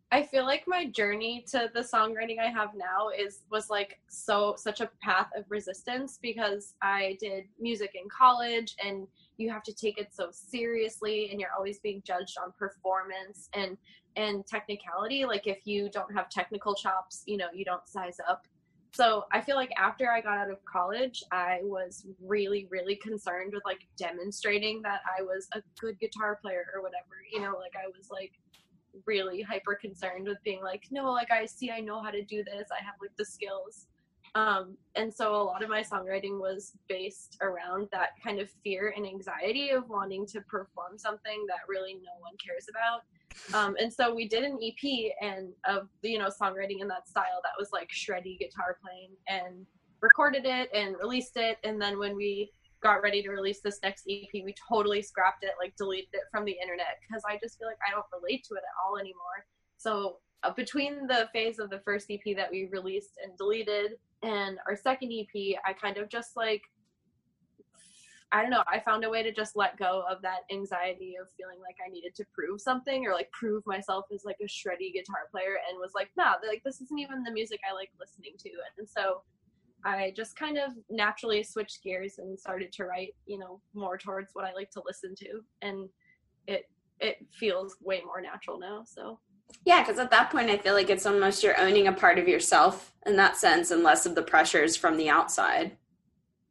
I 0.10 0.24
feel 0.24 0.46
like 0.46 0.64
my 0.68 0.86
journey 0.86 1.44
to 1.52 1.70
the 1.74 1.82
songwriting 1.82 2.40
I 2.40 2.48
have 2.48 2.70
now 2.76 3.10
is 3.10 3.42
was 3.52 3.70
like 3.70 4.00
so 4.08 4.56
such 4.58 4.80
a 4.80 4.90
path 5.02 5.28
of 5.36 5.44
resistance 5.50 6.18
because 6.22 6.76
I 6.82 7.18
did 7.20 7.46
music 7.60 7.92
in 7.94 8.08
college 8.10 8.76
and 8.84 9.06
you 9.38 9.50
have 9.52 9.64
to 9.64 9.74
take 9.74 9.98
it 9.98 10.14
so 10.14 10.30
seriously 10.32 11.30
and 11.30 11.42
you're 11.42 11.52
always 11.56 11.80
being 11.80 12.02
judged 12.06 12.38
on 12.42 12.54
performance 12.58 13.50
and 13.54 13.78
and 14.16 14.48
technicality 14.48 15.26
like 15.26 15.46
if 15.46 15.60
you 15.66 15.90
don't 15.90 16.14
have 16.16 16.30
technical 16.30 16.74
chops, 16.74 17.24
you 17.26 17.36
know, 17.36 17.48
you 17.54 17.66
don't 17.66 17.88
size 17.88 18.18
up. 18.30 18.48
So, 18.94 19.26
I 19.32 19.42
feel 19.42 19.58
like 19.58 19.72
after 19.78 20.10
I 20.10 20.22
got 20.22 20.38
out 20.38 20.50
of 20.50 20.64
college, 20.64 21.22
I 21.34 21.60
was 21.62 22.06
really 22.24 22.66
really 22.72 22.96
concerned 22.96 23.52
with 23.54 23.66
like 23.66 23.86
demonstrating 23.98 24.82
that 24.84 25.02
I 25.20 25.22
was 25.22 25.50
a 25.54 25.62
good 25.80 26.00
guitar 26.00 26.40
player 26.42 26.66
or 26.74 26.82
whatever. 26.82 27.18
You 27.32 27.42
know, 27.42 27.58
like 27.60 27.76
I 27.76 27.88
was 27.96 28.10
like 28.10 28.32
really 29.06 29.42
hyper 29.42 29.76
concerned 29.76 30.28
with 30.28 30.38
being 30.44 30.62
like, 30.62 30.84
no, 30.92 31.12
like 31.12 31.32
I 31.32 31.46
see 31.46 31.72
I 31.72 31.80
know 31.80 32.02
how 32.02 32.12
to 32.12 32.24
do 32.24 32.44
this. 32.44 32.68
I 32.72 32.84
have 32.84 32.96
like 33.02 33.16
the 33.18 33.26
skills. 33.26 33.88
Um, 34.36 34.78
and 34.96 35.12
so 35.12 35.36
a 35.36 35.44
lot 35.44 35.64
of 35.64 35.70
my 35.70 35.82
songwriting 35.82 36.40
was 36.40 36.74
based 36.88 37.38
around 37.42 37.88
that 37.92 38.10
kind 38.24 38.40
of 38.40 38.50
fear 38.64 38.94
and 38.96 39.06
anxiety 39.06 39.72
of 39.72 39.90
wanting 39.90 40.28
to 40.28 40.42
perform 40.42 40.98
something 40.98 41.46
that 41.48 41.60
really 41.68 41.96
no 41.96 42.12
one 42.20 42.34
cares 42.44 42.68
about. 42.70 43.02
Um, 43.54 43.76
and 43.80 43.92
so 43.92 44.14
we 44.14 44.28
did 44.28 44.44
an 44.44 44.60
EP 44.62 45.12
and 45.22 45.50
of 45.68 45.88
you 46.02 46.20
know 46.20 46.30
songwriting 46.30 46.82
in 46.82 46.88
that 46.88 47.08
style 47.08 47.42
that 47.44 47.52
was 47.58 47.70
like 47.72 47.90
shreddy 47.90 48.38
guitar 48.40 48.78
playing 48.82 49.12
and 49.28 49.66
recorded 50.02 50.46
it 50.46 50.70
and 50.74 50.96
released 51.02 51.38
it. 51.38 51.58
And 51.64 51.82
then 51.82 51.98
when 51.98 52.16
we 52.16 52.52
got 52.82 53.02
ready 53.02 53.22
to 53.24 53.30
release 53.30 53.60
this 53.62 53.80
next 53.84 54.06
EP, 54.10 54.30
we 54.34 54.54
totally 54.70 55.02
scrapped 55.02 55.44
it, 55.44 55.52
like 55.62 55.76
deleted 55.76 56.10
it 56.14 56.24
from 56.32 56.46
the 56.46 56.56
internet 56.62 56.98
because 57.02 57.24
I 57.28 57.38
just 57.42 57.58
feel 57.58 57.68
like 57.68 57.80
I 57.88 57.92
don't 57.92 58.06
relate 58.14 58.46
to 58.50 58.56
it 58.56 58.64
at 58.64 58.76
all 58.84 58.98
anymore. 58.98 59.46
So 59.78 60.18
uh, 60.44 60.54
between 60.54 61.08
the 61.08 61.30
phase 61.34 61.60
of 61.60 61.70
the 61.70 61.80
first 61.80 62.08
EP 62.10 62.36
that 62.36 62.52
we 62.52 62.70
released 62.72 63.14
and 63.24 63.38
deleted 63.38 63.94
and 64.24 64.58
our 64.68 64.76
second 64.76 65.12
EP, 65.12 65.58
I 65.66 65.74
kind 65.74 65.98
of 65.98 66.10
just 66.10 66.36
like 66.36 66.62
I 68.32 68.42
don't 68.42 68.52
know, 68.52 68.64
I 68.68 68.80
found 68.82 69.06
a 69.06 69.10
way 69.10 69.24
to 69.24 69.32
just 69.32 69.56
let 69.56 69.78
go 69.78 70.04
of 70.10 70.22
that 70.22 70.42
anxiety 70.52 71.16
of 71.16 71.30
feeling 71.38 71.60
like 71.62 71.78
I 71.86 71.90
needed 71.90 72.14
to 72.16 72.26
prove 72.34 72.60
something 72.60 73.08
or 73.08 73.14
like 73.14 73.32
prove 73.32 73.66
myself 73.66 74.06
as 74.14 74.26
like 74.26 74.36
a 74.42 74.46
shreddy 74.46 74.92
guitar 74.92 75.32
player 75.32 75.60
and 75.70 75.80
was 75.80 75.92
like, 75.96 76.10
nah, 76.18 76.34
like 76.46 76.62
this 76.66 76.82
isn't 76.82 77.00
even 77.00 77.24
the 77.24 77.32
music 77.32 77.62
I 77.68 77.74
like 77.74 77.90
listening 77.98 78.34
to. 78.40 78.50
And 78.78 78.88
so 78.88 79.22
I 79.88 80.14
just 80.16 80.36
kind 80.36 80.58
of 80.58 80.74
naturally 80.90 81.44
switched 81.44 81.84
gears 81.84 82.20
and 82.20 82.40
started 82.40 82.72
to 82.74 82.86
write, 82.86 83.16
you 83.26 83.40
know, 83.40 83.62
more 83.74 83.98
towards 83.98 84.32
what 84.34 84.46
I 84.46 84.54
like 84.54 84.72
to 84.72 84.84
listen 84.86 85.16
to, 85.16 85.42
and 85.62 85.90
it 86.48 86.66
it 87.00 87.18
feels 87.32 87.78
way 87.82 88.02
more 88.06 88.22
natural 88.22 88.60
now. 88.60 88.84
So 88.86 89.20
Yeah, 89.66 89.82
because 89.84 90.00
at 90.00 90.10
that 90.12 90.32
point, 90.32 90.50
I 90.50 90.58
feel 90.58 90.74
like 90.74 90.90
it's 90.90 91.06
almost 91.06 91.44
you're 91.44 91.60
owning 91.60 91.88
a 91.88 91.94
part 91.94 92.18
of 92.18 92.28
yourself 92.28 92.94
in 93.06 93.16
that 93.18 93.38
sense, 93.38 93.70
and 93.72 93.84
less 93.84 94.06
of 94.08 94.16
the 94.16 94.24
pressures 94.24 94.76
from 94.76 94.98
the 94.98 95.10
outside. 95.10 95.78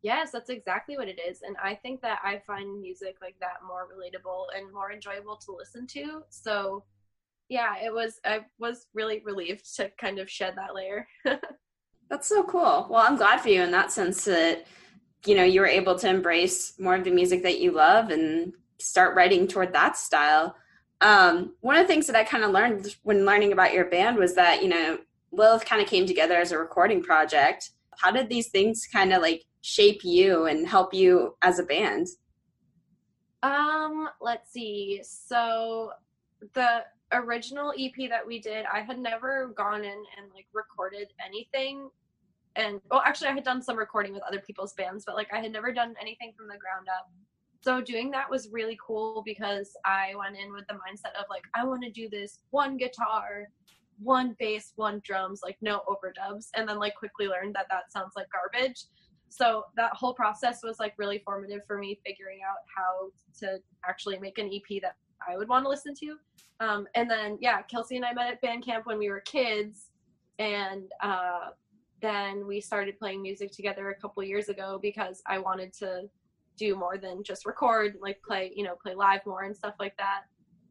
yes, 0.02 0.30
that's 0.32 0.50
exactly 0.50 0.96
what 0.96 1.08
it 1.08 1.18
is, 1.18 1.42
and 1.42 1.56
I 1.62 1.74
think 1.74 2.00
that 2.02 2.20
I 2.22 2.40
find 2.46 2.80
music 2.80 3.16
like 3.20 3.36
that 3.40 3.64
more 3.66 3.88
relatable 3.88 4.46
and 4.56 4.72
more 4.72 4.92
enjoyable 4.92 5.36
to 5.36 5.52
listen 5.52 5.86
to. 5.88 6.22
So 6.30 6.84
yeah, 7.48 7.76
it 7.84 7.92
was 7.92 8.20
I 8.24 8.40
was 8.58 8.86
really 8.94 9.22
relieved 9.24 9.74
to 9.76 9.90
kind 10.00 10.18
of 10.18 10.30
shed 10.30 10.54
that 10.56 10.74
layer. 10.74 11.08
That's 12.08 12.28
so 12.28 12.44
cool. 12.44 12.86
Well, 12.88 13.04
I'm 13.06 13.16
glad 13.16 13.40
for 13.40 13.48
you 13.48 13.62
in 13.62 13.70
that 13.72 13.90
sense 13.90 14.25
that 14.25 14.66
you 15.26 15.34
know 15.34 15.44
you 15.44 15.60
were 15.60 15.66
able 15.66 15.98
to 15.98 16.08
embrace 16.08 16.78
more 16.78 16.94
of 16.94 17.04
the 17.04 17.10
music 17.10 17.42
that 17.42 17.60
you 17.60 17.72
love 17.72 18.10
and 18.10 18.52
start 18.78 19.16
writing 19.16 19.48
toward 19.48 19.72
that 19.72 19.96
style. 19.96 20.54
Um, 21.00 21.54
one 21.60 21.76
of 21.76 21.82
the 21.82 21.92
things 21.92 22.06
that 22.06 22.16
I 22.16 22.25
kind 22.25 22.44
of 22.44 22.52
learned 22.52 22.96
when 23.02 23.26
learning 23.26 23.52
about 23.52 23.72
your 23.72 23.86
band 23.86 24.18
was 24.18 24.34
that 24.34 24.62
you 24.62 24.68
know 24.68 24.98
Lilith 25.32 25.64
kind 25.64 25.82
of 25.82 25.88
came 25.88 26.06
together 26.06 26.36
as 26.36 26.52
a 26.52 26.58
recording 26.58 27.02
project. 27.02 27.70
How 27.98 28.10
did 28.10 28.28
these 28.28 28.48
things 28.48 28.86
kind 28.92 29.12
of 29.12 29.20
like 29.20 29.44
shape 29.62 30.04
you 30.04 30.46
and 30.46 30.66
help 30.66 30.94
you 30.94 31.36
as 31.42 31.58
a 31.58 31.64
band? 31.64 32.06
Um, 33.42 34.08
let's 34.20 34.52
see. 34.52 35.00
So 35.02 35.92
the 36.54 36.84
original 37.12 37.72
EP 37.78 38.08
that 38.08 38.26
we 38.26 38.40
did, 38.40 38.64
I 38.72 38.80
had 38.80 38.98
never 38.98 39.48
gone 39.56 39.84
in 39.84 40.02
and 40.16 40.32
like 40.34 40.46
recorded 40.52 41.08
anything. 41.25 41.88
And 42.56 42.80
well, 42.90 43.02
actually, 43.04 43.28
I 43.28 43.34
had 43.34 43.44
done 43.44 43.62
some 43.62 43.76
recording 43.76 44.12
with 44.12 44.22
other 44.22 44.40
people's 44.40 44.72
bands, 44.75 45.04
but 45.06 45.14
like 45.14 45.28
I 45.32 45.40
had 45.40 45.52
never 45.52 45.72
done 45.72 45.94
anything 46.00 46.32
from 46.36 46.48
the 46.48 46.56
ground 46.56 46.88
up. 46.88 47.10
So 47.60 47.80
doing 47.80 48.10
that 48.12 48.30
was 48.30 48.48
really 48.52 48.78
cool 48.84 49.22
because 49.26 49.76
I 49.84 50.12
went 50.16 50.36
in 50.36 50.52
with 50.52 50.66
the 50.68 50.75
mindset 50.75 51.18
of 51.18 51.26
like, 51.28 51.42
I 51.54 51.64
want 51.64 51.82
to 51.82 51.90
do 51.90 52.08
this 52.08 52.38
one 52.50 52.76
guitar, 52.76 53.48
one 53.98 54.36
bass, 54.38 54.72
one 54.76 55.00
drums, 55.04 55.40
like 55.42 55.56
no 55.60 55.82
overdubs, 55.88 56.48
and 56.54 56.68
then 56.68 56.78
like 56.78 56.94
quickly 56.94 57.26
learned 57.26 57.54
that 57.54 57.66
that 57.70 57.92
sounds 57.92 58.12
like 58.16 58.26
garbage. 58.30 58.84
So 59.28 59.64
that 59.76 59.92
whole 59.94 60.14
process 60.14 60.60
was 60.62 60.78
like 60.78 60.94
really 60.96 61.20
formative 61.25 61.62
for 61.66 61.78
me 61.78 62.00
figuring 62.06 62.40
out 62.48 62.58
how 62.75 63.10
to 63.40 63.58
actually 63.86 64.18
make 64.18 64.38
an 64.38 64.50
EP 64.52 64.80
that 64.82 64.94
I 65.26 65.37
would 65.37 65.49
want 65.49 65.64
to 65.64 65.68
listen 65.68 65.94
to. 65.96 66.16
Um, 66.61 66.87
and 66.94 67.11
then 67.11 67.38
yeah, 67.40 67.62
Kelsey 67.62 67.96
and 67.96 68.04
I 68.04 68.12
met 68.12 68.32
at 68.32 68.40
band 68.40 68.64
camp 68.64 68.87
when 68.87 68.99
we 68.99 69.11
were 69.11 69.20
kids, 69.20 69.90
and 70.38 70.90
uh, 71.02 71.50
then 72.00 72.46
we 72.46 72.61
started 72.61 72.99
playing 72.99 73.23
music 73.23 73.52
together 73.52 73.90
a 73.90 73.94
couple 73.94 74.23
years 74.23 74.49
ago 74.49 74.78
because 74.80 75.23
I 75.26 75.38
wanted 75.38 75.73
to 75.75 76.02
do 76.56 76.75
more 76.75 76.96
than 76.99 77.23
just 77.23 77.46
record, 77.46 77.96
like 78.00 78.20
play, 78.26 78.52
you 78.54 78.64
know, 78.64 78.75
play 78.82 78.94
live 78.94 79.20
more 79.26 79.42
and 79.42 79.56
stuff 79.56 79.75
like 79.78 79.96
that. 79.99 80.23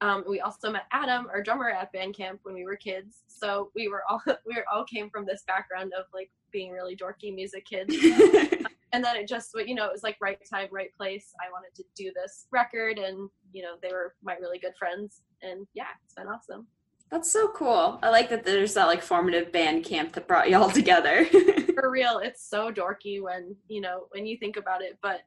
Um, 0.02 0.24
we 0.28 0.42
also 0.42 0.72
met 0.72 0.84
Adam, 0.92 1.28
our 1.32 1.42
drummer, 1.42 1.70
at 1.70 1.92
band 1.92 2.16
camp 2.16 2.40
when 2.44 2.54
we 2.54 2.66
were 2.66 2.76
kids. 2.76 3.24
So 3.28 3.72
we 3.76 3.88
were 3.88 4.04
all 4.10 4.22
we 4.46 4.56
all 4.74 4.84
came 4.84 5.10
from 5.10 5.26
this 5.26 5.44
background 5.48 5.94
of 5.98 6.06
like 6.14 6.32
being 6.52 6.72
really 6.72 6.96
dorky 6.96 7.34
music 7.34 7.66
kids. 7.66 7.96
and 8.96 9.04
then 9.04 9.18
it 9.18 9.28
just 9.28 9.52
you 9.66 9.76
know 9.76 9.86
it 9.86 9.92
was 9.92 10.04
like 10.04 10.16
right 10.22 10.40
time 10.50 10.70
right 10.72 10.94
place. 10.98 11.34
I 11.46 11.52
wanted 11.52 11.76
to 11.76 11.84
do 11.96 12.12
this 12.16 12.48
record 12.52 12.98
and 12.98 13.30
you 13.52 13.62
know 13.62 13.76
they 13.82 13.90
were 13.90 14.16
my 14.24 14.36
really 14.36 14.58
good 14.58 14.76
friends. 14.80 15.22
And 15.42 15.68
yeah 15.74 15.88
it's 16.04 16.14
been 16.14 16.28
awesome. 16.28 16.68
That's 17.12 17.32
so 17.32 17.50
cool. 17.50 18.00
I 18.02 18.10
like 18.10 18.30
that 18.30 18.46
there's 18.46 18.74
that 18.76 18.86
like 18.86 19.02
formative 19.02 19.52
band 19.52 19.84
camp 19.84 20.14
that 20.14 20.28
brought 20.28 20.50
y'all 20.50 20.70
together. 20.82 21.26
for 21.76 21.92
real 21.92 22.20
it's 22.20 22.50
so 22.50 22.72
dorky 22.72 23.22
when 23.22 23.54
you 23.68 23.82
know 23.82 24.08
when 24.12 24.26
you 24.26 24.38
think 24.38 24.56
about 24.56 24.82
it 24.82 24.98
but 25.02 25.22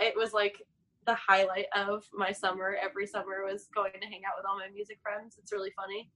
it 0.00 0.16
was 0.16 0.32
like 0.32 0.60
the 1.06 1.14
highlight 1.14 1.66
of 1.76 2.04
my 2.12 2.32
summer. 2.32 2.76
Every 2.82 3.06
summer 3.06 3.44
was 3.44 3.68
going 3.74 3.92
to 4.00 4.06
hang 4.06 4.22
out 4.26 4.34
with 4.36 4.46
all 4.48 4.58
my 4.58 4.68
music 4.72 4.98
friends. 5.02 5.36
It's 5.38 5.52
really 5.52 5.72
funny 5.76 6.10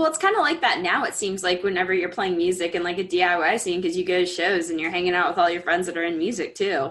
well, 0.00 0.08
it's 0.08 0.18
kind 0.18 0.34
of 0.34 0.40
like 0.42 0.62
that 0.62 0.80
now. 0.80 1.04
It 1.04 1.14
seems 1.14 1.42
like 1.42 1.62
whenever 1.62 1.92
you're 1.92 2.08
playing 2.08 2.36
music 2.38 2.74
in 2.74 2.82
like 2.82 2.98
a 2.98 3.04
DIY 3.04 3.60
scene, 3.60 3.80
because 3.82 3.96
you 3.96 4.04
go 4.04 4.20
to 4.20 4.26
shows 4.26 4.70
and 4.70 4.80
you're 4.80 4.90
hanging 4.90 5.14
out 5.14 5.28
with 5.28 5.38
all 5.38 5.50
your 5.50 5.60
friends 5.60 5.86
that 5.86 5.96
are 5.98 6.04
in 6.04 6.16
music 6.16 6.54
too. 6.54 6.90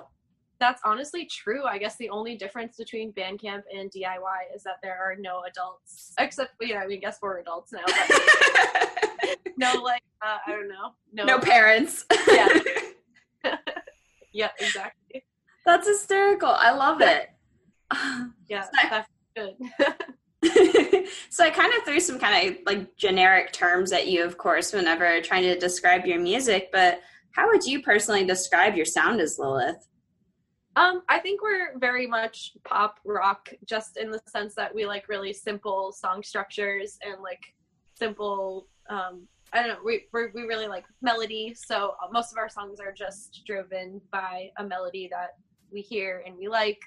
that's 0.60 0.82
honestly 0.84 1.26
true 1.26 1.64
i 1.66 1.78
guess 1.78 1.96
the 1.98 2.10
only 2.10 2.36
difference 2.36 2.76
between 2.78 3.14
bandcamp 3.14 3.64
and 3.74 3.90
diy 3.96 4.42
is 4.54 4.62
that 4.64 4.76
there 4.84 4.98
are 5.04 5.16
no 5.18 5.42
adults 5.50 6.12
except 6.20 6.52
you 6.60 6.74
know 6.74 6.82
i 6.82 6.86
mean 6.88 6.98
I 6.98 7.00
guess 7.06 7.18
we're 7.22 7.40
adults 7.40 7.72
now 7.72 7.86
no 9.58 9.82
like 9.82 10.04
uh, 10.22 10.38
i 10.46 10.52
don't 10.52 10.68
know 10.68 10.88
no 11.14 11.24
no 11.24 11.40
parents. 11.40 12.06
Yeah. 12.28 12.50
yeah 14.34 14.50
exactly 14.60 15.24
That's 15.66 15.88
hysterical. 15.88 16.50
I 16.50 16.72
love 16.72 17.00
it. 17.02 17.30
yeah 18.50 18.64
So- 18.64 18.70
that's 18.90 19.10
good 19.36 19.56
so 21.30 21.44
I 21.44 21.50
kind 21.50 21.74
of 21.74 21.84
threw 21.84 22.00
some 22.00 22.20
kind 22.20 22.50
of 22.50 22.58
like 22.66 22.96
generic 22.98 23.52
terms 23.52 23.92
at 23.92 24.08
you, 24.08 24.24
of 24.24 24.38
course, 24.38 24.74
whenever 24.74 25.22
trying 25.22 25.44
to 25.44 25.58
describe 25.58 26.06
your 26.06 26.20
music. 26.20 26.70
But 26.72 27.02
how 27.32 27.48
would 27.48 27.64
you 27.64 27.82
personally 27.82 28.26
describe 28.26 28.76
your 28.76 28.86
sound 28.86 29.22
as 29.22 29.38
Lilith? 29.40 29.88
Um, 30.76 31.02
I 31.10 31.20
think 31.20 31.42
we're 31.42 31.78
very 31.78 32.08
much 32.08 32.54
pop 32.64 33.00
rock, 33.04 33.50
just 33.66 33.98
in 33.98 34.12
the 34.12 34.22
sense 34.28 34.56
that 34.56 34.74
we 34.74 34.86
like 34.86 35.10
really 35.10 35.34
simple 35.34 35.92
song 35.92 36.24
structures 36.24 36.98
and 37.06 37.22
like 37.22 37.42
simple. 37.96 38.68
Um, 38.90 39.28
I 39.52 39.60
don't 39.60 39.70
know. 39.70 39.80
We 39.84 40.06
we're, 40.14 40.32
really 40.32 40.68
like 40.68 40.86
melody, 41.02 41.54
so 41.56 41.96
uh, 42.04 42.08
most 42.12 42.32
of 42.32 42.38
our 42.38 42.50
songs 42.50 42.80
are 42.80 42.94
just 42.94 43.42
driven 43.46 44.00
by 44.12 44.52
a 44.58 44.64
melody 44.64 45.10
that 45.12 45.32
we 45.72 45.82
hear 45.82 46.24
and 46.26 46.38
we 46.38 46.48
like. 46.48 46.80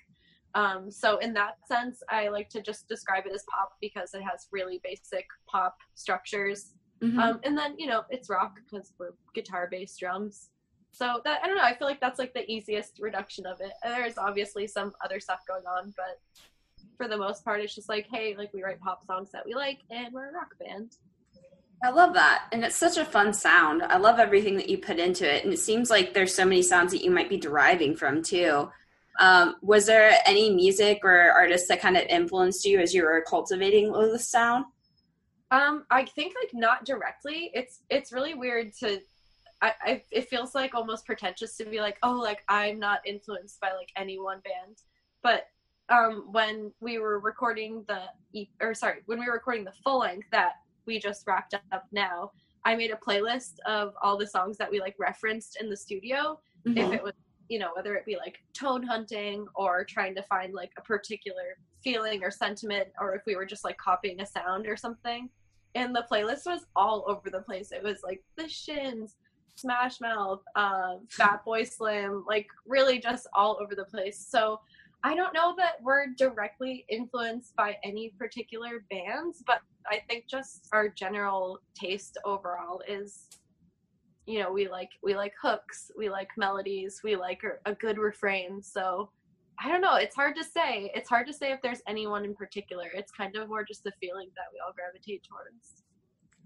Um, 0.54 0.90
so 0.90 1.18
in 1.18 1.32
that 1.34 1.56
sense, 1.66 2.02
I 2.10 2.28
like 2.28 2.48
to 2.50 2.60
just 2.60 2.88
describe 2.88 3.26
it 3.26 3.32
as 3.32 3.44
pop 3.50 3.72
because 3.80 4.12
it 4.14 4.22
has 4.22 4.48
really 4.50 4.80
basic 4.84 5.26
pop 5.48 5.76
structures. 5.94 6.72
Um, 7.02 7.40
and 7.42 7.58
then 7.58 7.74
you 7.78 7.88
know 7.88 8.02
it's 8.10 8.30
rock 8.30 8.54
because 8.64 8.92
we're 8.98 9.14
guitar, 9.34 9.68
bass, 9.70 9.96
drums. 9.96 10.50
So 10.92 11.20
that 11.24 11.40
I 11.42 11.46
don't 11.46 11.56
know. 11.56 11.64
I 11.64 11.74
feel 11.74 11.88
like 11.88 12.00
that's 12.00 12.18
like 12.18 12.34
the 12.34 12.48
easiest 12.50 13.00
reduction 13.00 13.46
of 13.46 13.60
it. 13.60 13.72
And 13.82 13.92
There's 13.92 14.18
obviously 14.18 14.66
some 14.66 14.92
other 15.04 15.18
stuff 15.18 15.40
going 15.48 15.64
on, 15.66 15.92
but 15.96 16.20
for 16.96 17.08
the 17.08 17.16
most 17.16 17.44
part, 17.44 17.60
it's 17.60 17.74
just 17.74 17.88
like, 17.88 18.06
hey, 18.12 18.36
like 18.36 18.52
we 18.52 18.62
write 18.62 18.80
pop 18.80 19.04
songs 19.06 19.30
that 19.32 19.44
we 19.44 19.54
like, 19.54 19.78
and 19.90 20.12
we're 20.12 20.30
a 20.30 20.32
rock 20.32 20.54
band. 20.60 20.92
I 21.84 21.90
love 21.90 22.14
that. 22.14 22.44
And 22.52 22.64
it's 22.64 22.76
such 22.76 22.96
a 22.96 23.04
fun 23.04 23.32
sound. 23.32 23.82
I 23.82 23.96
love 23.96 24.20
everything 24.20 24.56
that 24.56 24.68
you 24.68 24.78
put 24.78 25.00
into 25.00 25.28
it. 25.28 25.42
And 25.44 25.52
it 25.52 25.58
seems 25.58 25.90
like 25.90 26.14
there's 26.14 26.34
so 26.34 26.44
many 26.44 26.62
sounds 26.62 26.92
that 26.92 27.02
you 27.02 27.10
might 27.10 27.28
be 27.28 27.36
deriving 27.36 27.96
from 27.96 28.22
too. 28.22 28.70
Um, 29.20 29.56
was 29.62 29.86
there 29.86 30.18
any 30.26 30.54
music 30.54 31.00
or 31.04 31.30
artists 31.30 31.68
that 31.68 31.80
kind 31.80 31.96
of 31.96 32.04
influenced 32.08 32.64
you 32.64 32.80
as 32.80 32.94
you 32.94 33.04
were 33.04 33.24
cultivating 33.28 33.92
the 33.92 34.18
sound? 34.18 34.64
Um, 35.50 35.84
I 35.90 36.06
think 36.06 36.34
like 36.40 36.54
not 36.54 36.84
directly. 36.84 37.50
It's 37.54 37.80
it's 37.90 38.12
really 38.12 38.34
weird 38.34 38.72
to. 38.80 39.00
I, 39.60 39.72
I 39.84 40.02
it 40.10 40.28
feels 40.28 40.54
like 40.54 40.74
almost 40.74 41.04
pretentious 41.04 41.56
to 41.58 41.66
be 41.66 41.80
like, 41.80 41.98
oh, 42.02 42.18
like 42.18 42.42
I'm 42.48 42.78
not 42.78 43.00
influenced 43.06 43.60
by 43.60 43.72
like 43.72 43.90
any 43.96 44.18
one 44.18 44.40
band, 44.40 44.78
but 45.22 45.44
um, 45.90 46.28
when 46.32 46.72
we 46.80 46.98
were 46.98 47.20
recording 47.20 47.84
the 47.86 48.46
or 48.60 48.72
sorry, 48.72 49.00
when 49.06 49.20
we 49.20 49.26
were 49.26 49.34
recording 49.34 49.64
the 49.64 49.74
full 49.84 49.98
length 49.98 50.28
that 50.32 50.52
we 50.86 50.98
just 50.98 51.26
wrapped 51.26 51.54
up 51.54 51.84
now, 51.92 52.30
I 52.64 52.74
made 52.74 52.90
a 52.90 52.96
playlist 52.96 53.58
of 53.66 53.92
all 54.02 54.16
the 54.16 54.26
songs 54.26 54.56
that 54.56 54.70
we 54.70 54.80
like 54.80 54.94
referenced 54.98 55.58
in 55.60 55.68
the 55.68 55.76
studio. 55.76 56.40
If 56.64 56.92
it 56.92 57.02
was, 57.02 57.12
you 57.48 57.58
know, 57.58 57.70
whether 57.74 57.94
it 57.94 58.06
be 58.06 58.16
like 58.16 58.38
tone 58.54 58.82
hunting 58.82 59.46
or 59.54 59.84
trying 59.84 60.14
to 60.14 60.22
find 60.24 60.54
like 60.54 60.72
a 60.78 60.82
particular 60.82 61.56
feeling 61.82 62.22
or 62.22 62.30
sentiment, 62.30 62.88
or 63.00 63.14
if 63.14 63.22
we 63.26 63.36
were 63.36 63.46
just 63.46 63.64
like 63.64 63.76
copying 63.78 64.20
a 64.20 64.26
sound 64.26 64.66
or 64.66 64.76
something. 64.76 65.28
And 65.74 65.94
the 65.94 66.06
playlist 66.10 66.46
was 66.46 66.66
all 66.76 67.04
over 67.08 67.30
the 67.30 67.40
place. 67.40 67.72
It 67.72 67.82
was 67.82 68.00
like 68.04 68.22
the 68.36 68.48
Shins, 68.48 69.16
Smash 69.56 70.00
Mouth, 70.00 70.42
uh, 70.54 70.96
Fatboy 71.18 71.70
Slim, 71.70 72.24
like 72.26 72.46
really 72.66 72.98
just 72.98 73.26
all 73.34 73.58
over 73.60 73.74
the 73.74 73.84
place. 73.84 74.26
So 74.28 74.60
I 75.04 75.16
don't 75.16 75.34
know 75.34 75.54
that 75.56 75.82
we're 75.82 76.06
directly 76.16 76.84
influenced 76.88 77.56
by 77.56 77.76
any 77.82 78.14
particular 78.18 78.84
bands, 78.88 79.42
but 79.46 79.60
I 79.90 80.00
think 80.08 80.26
just 80.28 80.68
our 80.72 80.88
general 80.88 81.58
taste 81.74 82.18
overall 82.24 82.82
is, 82.88 83.28
you 84.26 84.40
know, 84.40 84.52
we 84.52 84.68
like 84.68 84.90
we 85.02 85.16
like 85.16 85.32
hooks, 85.40 85.90
we 85.96 86.08
like 86.08 86.28
melodies, 86.36 87.00
we 87.02 87.16
like 87.16 87.42
a, 87.66 87.74
good 87.74 87.98
refrain. 87.98 88.62
So 88.62 89.10
I 89.62 89.68
don't 89.68 89.80
know. 89.80 89.96
It's 89.96 90.14
hard 90.14 90.36
to 90.36 90.44
say. 90.44 90.90
It's 90.94 91.08
hard 91.08 91.26
to 91.26 91.32
say 91.32 91.52
if 91.52 91.60
there's 91.62 91.82
anyone 91.86 92.24
in 92.24 92.34
particular. 92.34 92.86
It's 92.94 93.12
kind 93.12 93.36
of 93.36 93.48
more 93.48 93.64
just 93.64 93.84
the 93.84 93.92
feeling 94.00 94.28
that 94.36 94.46
we 94.52 94.60
all 94.64 94.72
gravitate 94.72 95.24
towards. 95.28 95.82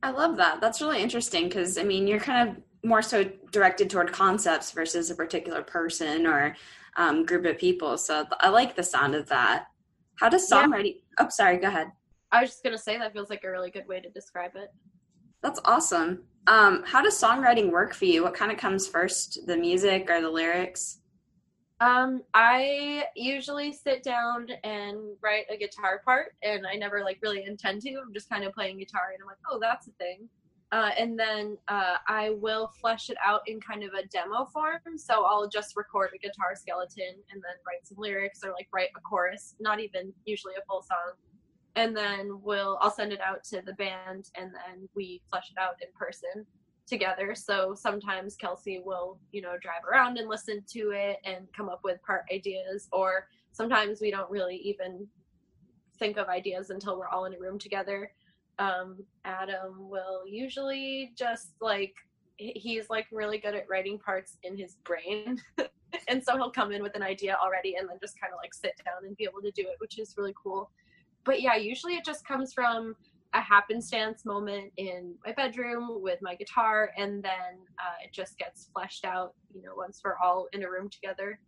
I 0.02 0.10
love 0.10 0.36
that. 0.36 0.60
That's 0.60 0.80
really 0.80 1.02
interesting 1.02 1.44
because 1.44 1.78
I 1.78 1.82
mean, 1.82 2.06
you're 2.06 2.20
kind 2.20 2.48
of 2.48 2.56
more 2.84 3.02
so 3.02 3.24
directed 3.50 3.90
toward 3.90 4.12
concepts 4.12 4.70
versus 4.70 5.10
a 5.10 5.14
particular 5.14 5.62
person 5.62 6.26
or 6.26 6.54
um, 6.96 7.24
group 7.24 7.44
of 7.44 7.58
people. 7.58 7.98
So 7.98 8.24
I 8.40 8.48
like 8.48 8.74
the 8.76 8.82
sound 8.82 9.14
of 9.14 9.28
that. 9.28 9.66
How 10.18 10.28
does 10.28 10.50
Yeah. 10.50 10.64
songwriting? 10.64 11.00
Oh, 11.18 11.28
sorry. 11.28 11.58
Go 11.58 11.68
ahead. 11.68 11.88
I 12.32 12.40
was 12.40 12.50
just 12.50 12.64
gonna 12.64 12.78
say 12.78 12.98
that 12.98 13.12
feels 13.12 13.30
like 13.30 13.44
a 13.44 13.50
really 13.50 13.70
good 13.70 13.86
way 13.86 14.00
to 14.00 14.10
describe 14.10 14.52
it. 14.56 14.70
That's 15.46 15.60
awesome. 15.64 16.24
Um, 16.48 16.82
how 16.84 17.00
does 17.02 17.14
songwriting 17.14 17.70
work 17.70 17.94
for 17.94 18.04
you? 18.04 18.24
What 18.24 18.34
kind 18.34 18.50
of 18.50 18.58
comes 18.58 18.88
first, 18.88 19.46
the 19.46 19.56
music 19.56 20.10
or 20.10 20.20
the 20.20 20.28
lyrics? 20.28 20.98
Um, 21.78 22.22
I 22.34 23.04
usually 23.14 23.72
sit 23.72 24.02
down 24.02 24.48
and 24.64 24.98
write 25.22 25.44
a 25.48 25.56
guitar 25.56 26.02
part, 26.04 26.32
and 26.42 26.66
I 26.66 26.74
never 26.74 27.04
like 27.04 27.18
really 27.22 27.44
intend 27.44 27.82
to. 27.82 27.94
I'm 27.94 28.12
just 28.12 28.28
kind 28.28 28.42
of 28.42 28.54
playing 28.54 28.80
guitar, 28.80 29.12
and 29.12 29.22
I'm 29.22 29.28
like, 29.28 29.36
oh, 29.48 29.60
that's 29.60 29.86
a 29.86 29.92
thing. 29.92 30.28
Uh, 30.72 30.90
and 30.98 31.16
then 31.16 31.56
uh, 31.68 31.98
I 32.08 32.30
will 32.30 32.72
flesh 32.80 33.08
it 33.08 33.16
out 33.24 33.42
in 33.46 33.60
kind 33.60 33.84
of 33.84 33.92
a 33.94 34.04
demo 34.08 34.46
form. 34.46 34.80
So 34.96 35.26
I'll 35.26 35.48
just 35.48 35.76
record 35.76 36.10
a 36.12 36.18
guitar 36.18 36.56
skeleton 36.56 37.22
and 37.30 37.40
then 37.40 37.54
write 37.64 37.86
some 37.86 37.98
lyrics 38.00 38.40
or 38.42 38.50
like 38.50 38.66
write 38.74 38.88
a 38.96 39.00
chorus, 39.00 39.54
not 39.60 39.78
even 39.78 40.12
usually 40.24 40.54
a 40.58 40.64
full 40.66 40.82
song. 40.82 41.12
And 41.76 41.96
then 41.96 42.40
we'll 42.42 42.78
I'll 42.80 42.90
send 42.90 43.12
it 43.12 43.20
out 43.20 43.44
to 43.44 43.62
the 43.62 43.74
band, 43.74 44.30
and 44.34 44.50
then 44.52 44.88
we 44.94 45.22
flesh 45.30 45.50
it 45.50 45.60
out 45.60 45.74
in 45.80 45.88
person 45.98 46.46
together. 46.86 47.34
So 47.34 47.74
sometimes 47.74 48.36
Kelsey 48.36 48.80
will, 48.84 49.18
you 49.32 49.42
know, 49.42 49.56
drive 49.60 49.84
around 49.90 50.18
and 50.18 50.28
listen 50.28 50.62
to 50.72 50.90
it 50.92 51.18
and 51.24 51.46
come 51.54 51.68
up 51.68 51.80
with 51.84 52.02
part 52.02 52.24
ideas, 52.32 52.88
or 52.92 53.28
sometimes 53.52 54.00
we 54.00 54.10
don't 54.10 54.30
really 54.30 54.56
even 54.56 55.06
think 55.98 56.16
of 56.16 56.28
ideas 56.28 56.70
until 56.70 56.98
we're 56.98 57.08
all 57.08 57.24
in 57.24 57.34
a 57.34 57.38
room 57.38 57.58
together. 57.58 58.10
Um, 58.58 58.98
Adam 59.24 59.88
will 59.90 60.22
usually 60.26 61.12
just 61.16 61.50
like 61.60 61.94
he's 62.38 62.90
like 62.90 63.06
really 63.10 63.38
good 63.38 63.54
at 63.54 63.68
writing 63.68 63.98
parts 63.98 64.38
in 64.42 64.56
his 64.56 64.76
brain. 64.84 65.40
and 66.08 66.22
so 66.22 66.36
he'll 66.36 66.50
come 66.50 66.72
in 66.72 66.82
with 66.82 66.94
an 66.94 67.02
idea 67.02 67.36
already 67.42 67.76
and 67.76 67.88
then 67.88 67.96
just 68.00 68.20
kind 68.20 68.32
of 68.32 68.38
like 68.42 68.54
sit 68.54 68.72
down 68.84 69.06
and 69.06 69.16
be 69.16 69.24
able 69.24 69.40
to 69.40 69.50
do 69.52 69.62
it, 69.62 69.76
which 69.78 69.98
is 69.98 70.14
really 70.16 70.34
cool. 70.42 70.70
But 71.26 71.42
yeah, 71.42 71.56
usually 71.56 71.96
it 71.96 72.04
just 72.04 72.26
comes 72.26 72.54
from 72.54 72.96
a 73.34 73.40
happenstance 73.40 74.24
moment 74.24 74.72
in 74.78 75.14
my 75.26 75.32
bedroom 75.32 76.00
with 76.00 76.18
my 76.22 76.34
guitar 76.36 76.92
and 76.96 77.22
then 77.22 77.58
uh, 77.78 77.96
it 78.02 78.10
just 78.12 78.38
gets 78.38 78.70
fleshed 78.72 79.04
out 79.04 79.34
you 79.52 79.60
know 79.60 79.72
once 79.76 80.00
we're 80.02 80.16
all 80.24 80.46
in 80.54 80.62
a 80.62 80.70
room 80.70 80.88
together 80.88 81.38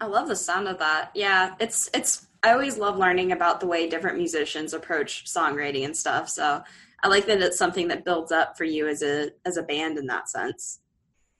I 0.00 0.06
love 0.06 0.26
the 0.26 0.34
sound 0.34 0.66
of 0.66 0.78
that. 0.80 1.12
Yeah, 1.14 1.54
it's 1.60 1.88
it's. 1.94 2.26
I 2.42 2.50
always 2.50 2.76
love 2.76 2.98
learning 2.98 3.30
about 3.30 3.60
the 3.60 3.68
way 3.68 3.88
different 3.88 4.18
musicians 4.18 4.74
approach 4.74 5.26
songwriting 5.26 5.84
and 5.84 5.96
stuff. 5.96 6.28
So 6.28 6.60
I 7.04 7.08
like 7.08 7.24
that 7.26 7.40
it's 7.40 7.56
something 7.56 7.86
that 7.86 8.04
builds 8.04 8.32
up 8.32 8.58
for 8.58 8.64
you 8.64 8.88
as 8.88 9.02
a 9.02 9.30
as 9.46 9.58
a 9.58 9.62
band 9.62 9.98
in 9.98 10.06
that 10.06 10.28
sense. 10.28 10.80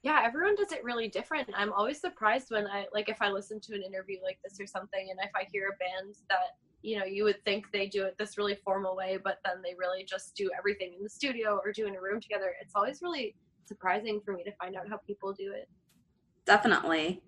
yeah 0.02 0.20
everyone 0.24 0.54
does 0.56 0.72
it 0.72 0.82
really 0.84 1.08
different 1.08 1.48
i'm 1.54 1.72
always 1.72 2.00
surprised 2.00 2.50
when 2.50 2.66
i 2.66 2.86
like 2.92 3.08
if 3.08 3.20
i 3.20 3.28
listen 3.30 3.60
to 3.60 3.74
an 3.74 3.82
interview 3.82 4.18
like 4.22 4.38
this 4.44 4.58
or 4.60 4.66
something 4.66 5.08
and 5.10 5.18
if 5.22 5.30
i 5.36 5.46
hear 5.52 5.68
a 5.68 5.76
band 5.78 6.14
that 6.28 6.56
you 6.82 6.98
know 6.98 7.04
you 7.04 7.24
would 7.24 7.42
think 7.44 7.66
they 7.72 7.86
do 7.86 8.04
it 8.04 8.16
this 8.18 8.36
really 8.36 8.56
formal 8.64 8.96
way 8.96 9.18
but 9.22 9.38
then 9.44 9.62
they 9.62 9.74
really 9.78 10.04
just 10.04 10.34
do 10.34 10.50
everything 10.58 10.94
in 10.96 11.02
the 11.02 11.08
studio 11.08 11.60
or 11.64 11.72
do 11.72 11.86
in 11.86 11.94
a 11.94 12.00
room 12.00 12.20
together 12.20 12.54
it's 12.60 12.74
always 12.74 13.00
really 13.02 13.34
surprising 13.64 14.20
for 14.24 14.34
me 14.34 14.42
to 14.42 14.52
find 14.60 14.76
out 14.76 14.88
how 14.88 14.96
people 15.06 15.32
do 15.32 15.52
it 15.52 15.68
Definitely. 16.44 17.22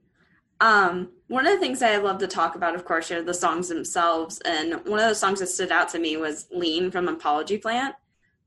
Um, 0.60 1.10
one 1.28 1.46
of 1.46 1.52
the 1.52 1.58
things 1.58 1.82
I 1.82 1.96
love 1.96 2.18
to 2.18 2.26
talk 2.26 2.54
about, 2.54 2.74
of 2.74 2.84
course, 2.84 3.10
are 3.10 3.22
the 3.22 3.34
songs 3.34 3.68
themselves. 3.68 4.40
And 4.44 4.74
one 4.86 5.00
of 5.00 5.08
the 5.08 5.14
songs 5.14 5.40
that 5.40 5.48
stood 5.48 5.72
out 5.72 5.88
to 5.90 5.98
me 5.98 6.16
was 6.16 6.46
Lean 6.50 6.90
from 6.90 7.08
Apology 7.08 7.58
Plant. 7.58 7.94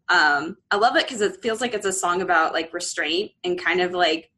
Um, 0.10 0.58
I 0.72 0.78
love 0.78 0.96
it 0.96 1.06
because 1.06 1.22
it 1.22 1.42
feels 1.42 1.60
like 1.60 1.74
it's 1.74 1.86
a 1.86 1.92
song 1.92 2.22
about 2.22 2.54
like 2.54 2.74
restraint 2.74 3.32
and 3.44 3.62
kind 3.62 3.82
of 3.82 3.92
like, 3.92 4.32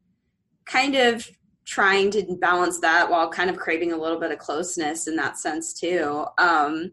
kind 0.66 0.94
of 0.94 1.28
trying 1.70 2.10
to 2.10 2.36
balance 2.40 2.80
that 2.80 3.08
while 3.08 3.30
kind 3.30 3.48
of 3.48 3.56
craving 3.56 3.92
a 3.92 3.96
little 3.96 4.18
bit 4.18 4.32
of 4.32 4.38
closeness 4.38 5.06
in 5.06 5.14
that 5.14 5.38
sense 5.38 5.72
too. 5.72 6.24
Um, 6.36 6.90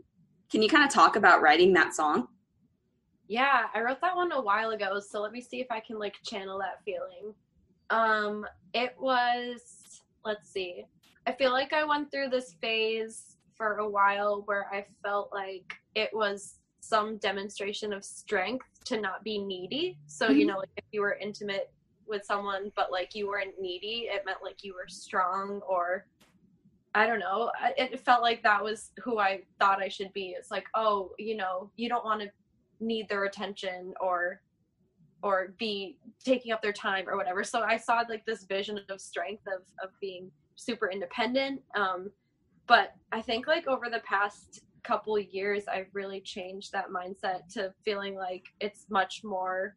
can 0.51 0.61
you 0.61 0.69
kind 0.69 0.85
of 0.85 0.91
talk 0.91 1.15
about 1.15 1.41
writing 1.41 1.73
that 1.73 1.95
song? 1.95 2.27
Yeah, 3.27 3.63
I 3.73 3.81
wrote 3.81 3.99
that 4.01 4.15
one 4.15 4.31
a 4.31 4.39
while 4.39 4.69
ago, 4.69 4.99
so 4.99 5.19
let 5.19 5.31
me 5.31 5.41
see 5.41 5.61
if 5.61 5.67
I 5.71 5.79
can 5.79 5.97
like 5.97 6.13
channel 6.23 6.59
that 6.59 6.83
feeling. 6.85 7.33
Um, 7.89 8.45
it 8.75 8.93
was 8.99 10.03
let's 10.23 10.47
see. 10.51 10.85
I 11.25 11.31
feel 11.31 11.51
like 11.51 11.73
I 11.73 11.83
went 11.83 12.11
through 12.11 12.29
this 12.29 12.53
phase 12.61 13.37
for 13.55 13.77
a 13.77 13.89
while 13.89 14.43
where 14.45 14.67
I 14.71 14.85
felt 15.03 15.33
like 15.33 15.73
it 15.95 16.11
was 16.13 16.59
some 16.81 17.17
demonstration 17.17 17.93
of 17.93 18.05
strength 18.05 18.67
to 18.85 19.01
not 19.01 19.23
be 19.23 19.39
needy. 19.39 19.97
So, 20.05 20.29
you 20.29 20.45
Mhm. 20.45 20.49
know, 20.49 20.57
like 20.59 20.69
if 20.77 20.85
you 20.91 21.01
were 21.01 21.15
intimate 21.15 21.71
with 22.07 22.25
someone 22.25 22.71
but 22.75 22.91
like 22.91 23.15
you 23.15 23.27
weren't 23.27 23.59
needy, 23.59 24.07
it 24.11 24.23
meant 24.25 24.39
like 24.43 24.63
you 24.63 24.73
were 24.73 24.87
strong 24.87 25.61
or 25.67 26.05
I 26.95 27.05
don't 27.05 27.19
know. 27.19 27.51
It 27.77 27.99
felt 27.99 28.23
like 28.23 28.41
that 28.41 28.63
was 28.63 28.91
who 29.03 29.19
I 29.19 29.43
thought 29.59 29.81
I 29.81 29.87
should 29.87 30.11
be. 30.13 30.35
It's 30.37 30.49
like, 30.49 30.65
oh, 30.73 31.11
you 31.19 31.37
know, 31.37 31.69
you 31.75 31.89
don't 31.89 32.03
want 32.03 32.21
to 32.21 32.29
need 32.79 33.07
their 33.07 33.25
attention 33.25 33.93
or 34.01 34.41
or 35.23 35.53
be 35.57 35.97
taking 36.23 36.51
up 36.51 36.61
their 36.61 36.73
time 36.73 37.07
or 37.07 37.17
whatever. 37.17 37.43
So 37.43 37.61
I 37.61 37.77
saw 37.77 38.03
like 38.09 38.25
this 38.25 38.45
vision 38.45 38.79
of 38.89 39.01
strength 39.01 39.43
of 39.47 39.61
of 39.83 39.91
being 40.01 40.31
super 40.55 40.89
independent. 40.89 41.61
Um, 41.75 42.09
but 42.67 42.95
I 43.11 43.21
think 43.21 43.47
like 43.47 43.67
over 43.67 43.89
the 43.91 43.99
past 43.99 44.61
couple 44.83 45.19
years, 45.19 45.67
I've 45.67 45.93
really 45.93 46.21
changed 46.21 46.71
that 46.71 46.87
mindset 46.89 47.47
to 47.53 47.73
feeling 47.83 48.15
like 48.15 48.45
it's 48.59 48.85
much 48.89 49.21
more 49.23 49.75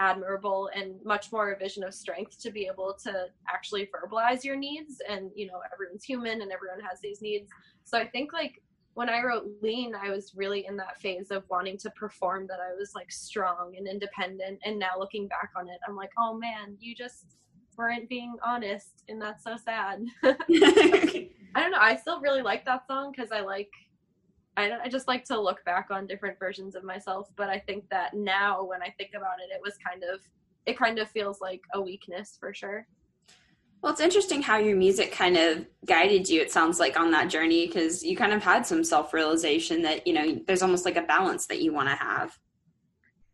admirable 0.00 0.70
and 0.74 0.94
much 1.04 1.30
more 1.30 1.52
a 1.52 1.58
vision 1.58 1.84
of 1.84 1.94
strength 1.94 2.40
to 2.40 2.50
be 2.50 2.66
able 2.66 2.96
to 3.04 3.26
actually 3.52 3.88
verbalize 3.94 4.42
your 4.42 4.56
needs 4.56 5.00
and 5.08 5.30
you 5.36 5.46
know 5.46 5.60
everyone's 5.72 6.02
human 6.02 6.40
and 6.40 6.50
everyone 6.50 6.80
has 6.80 7.00
these 7.00 7.22
needs. 7.22 7.48
So 7.84 7.98
i 7.98 8.06
think 8.06 8.32
like 8.32 8.62
when 8.94 9.08
i 9.08 9.22
wrote 9.22 9.46
lean 9.62 9.94
i 9.94 10.10
was 10.10 10.32
really 10.34 10.66
in 10.66 10.76
that 10.76 11.00
phase 11.00 11.30
of 11.30 11.44
wanting 11.48 11.76
to 11.78 11.90
perform 11.90 12.46
that 12.48 12.58
i 12.60 12.74
was 12.74 12.92
like 12.94 13.10
strong 13.10 13.74
and 13.76 13.86
independent 13.86 14.58
and 14.64 14.78
now 14.78 14.98
looking 14.98 15.28
back 15.28 15.50
on 15.56 15.68
it 15.68 15.78
i'm 15.86 15.96
like 15.96 16.10
oh 16.18 16.36
man 16.36 16.76
you 16.80 16.94
just 16.94 17.36
weren't 17.76 18.08
being 18.08 18.36
honest 18.44 19.04
and 19.08 19.22
that's 19.22 19.44
so 19.44 19.56
sad. 19.56 20.04
I 20.22 21.28
don't 21.56 21.70
know 21.70 21.78
i 21.80 21.96
still 21.96 22.20
really 22.20 22.42
like 22.42 22.64
that 22.64 22.86
song 22.86 23.12
because 23.12 23.32
i 23.32 23.40
like 23.40 23.70
I, 24.56 24.72
I 24.84 24.88
just 24.88 25.08
like 25.08 25.24
to 25.26 25.40
look 25.40 25.64
back 25.64 25.88
on 25.90 26.06
different 26.06 26.38
versions 26.38 26.74
of 26.74 26.84
myself 26.84 27.28
but 27.36 27.48
i 27.48 27.58
think 27.58 27.88
that 27.90 28.14
now 28.14 28.64
when 28.64 28.82
i 28.82 28.92
think 28.98 29.10
about 29.16 29.40
it 29.40 29.54
it 29.54 29.60
was 29.62 29.74
kind 29.86 30.02
of 30.02 30.20
it 30.66 30.76
kind 30.76 30.98
of 30.98 31.08
feels 31.10 31.40
like 31.40 31.62
a 31.74 31.80
weakness 31.80 32.36
for 32.38 32.52
sure 32.52 32.86
Well, 33.82 33.92
it's 33.92 34.00
interesting 34.02 34.42
how 34.42 34.58
your 34.58 34.76
music 34.76 35.10
kind 35.10 35.38
of 35.38 35.64
guided 35.86 36.28
you, 36.28 36.42
it 36.42 36.52
sounds 36.52 36.78
like, 36.78 37.00
on 37.00 37.10
that 37.12 37.30
journey 37.30 37.66
because 37.66 38.02
you 38.04 38.14
kind 38.14 38.34
of 38.34 38.42
had 38.42 38.66
some 38.66 38.84
self 38.84 39.14
realization 39.14 39.80
that, 39.82 40.06
you 40.06 40.12
know, 40.12 40.38
there's 40.46 40.60
almost 40.62 40.84
like 40.84 40.98
a 40.98 41.02
balance 41.02 41.46
that 41.46 41.62
you 41.62 41.72
want 41.72 41.88
to 41.88 41.94
have. 41.94 42.38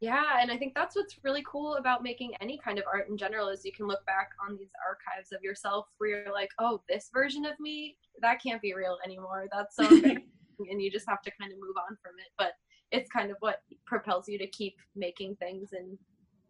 yeah 0.00 0.40
and 0.40 0.50
i 0.52 0.56
think 0.56 0.74
that's 0.74 0.94
what's 0.94 1.16
really 1.24 1.42
cool 1.46 1.74
about 1.76 2.02
making 2.02 2.32
any 2.40 2.58
kind 2.58 2.78
of 2.78 2.84
art 2.92 3.08
in 3.08 3.16
general 3.16 3.48
is 3.48 3.64
you 3.64 3.72
can 3.72 3.86
look 3.86 4.04
back 4.06 4.28
on 4.46 4.56
these 4.56 4.70
archives 4.86 5.32
of 5.32 5.42
yourself 5.42 5.86
where 5.98 6.10
you're 6.10 6.32
like 6.32 6.50
oh 6.58 6.82
this 6.88 7.08
version 7.12 7.44
of 7.46 7.58
me 7.58 7.96
that 8.20 8.40
can't 8.42 8.62
be 8.62 8.74
real 8.74 8.98
anymore 9.04 9.46
that's 9.52 9.74
so 9.76 9.82
embarrassing," 9.88 10.28
and 10.58 10.80
you 10.80 10.90
just 10.90 11.08
have 11.08 11.22
to 11.22 11.30
kind 11.40 11.52
of 11.52 11.58
move 11.58 11.76
on 11.76 11.96
from 12.02 12.12
it 12.18 12.32
but 12.38 12.52
it's 12.92 13.10
kind 13.10 13.30
of 13.30 13.36
what 13.40 13.62
propels 13.84 14.28
you 14.28 14.38
to 14.38 14.46
keep 14.46 14.76
making 14.94 15.36
things 15.36 15.72
and 15.72 15.98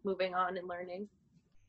moving 0.03 0.35
on 0.35 0.57
and 0.57 0.67
learning. 0.67 1.07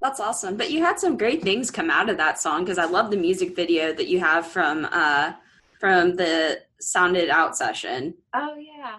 That's 0.01 0.20
awesome. 0.20 0.57
But 0.57 0.70
you 0.70 0.81
had 0.81 0.98
some 1.01 1.16
great 1.16 1.42
things 1.42 1.70
come 1.70 1.90
out 1.90 2.09
of 2.09 2.16
that 2.18 2.38
song 2.38 2.64
because 2.64 2.79
I 2.79 2.85
love 2.85 3.11
the 3.11 3.16
music 3.16 3.57
video 3.57 3.92
that 3.92 4.09
you 4.09 4.20
have 4.20 4.46
from 4.46 4.87
uh 4.92 5.33
from 5.81 6.16
the 6.16 6.61
sounded 6.81 7.31
out 7.31 7.57
session. 7.57 8.14
Oh 8.35 8.57
yeah. 8.57 8.98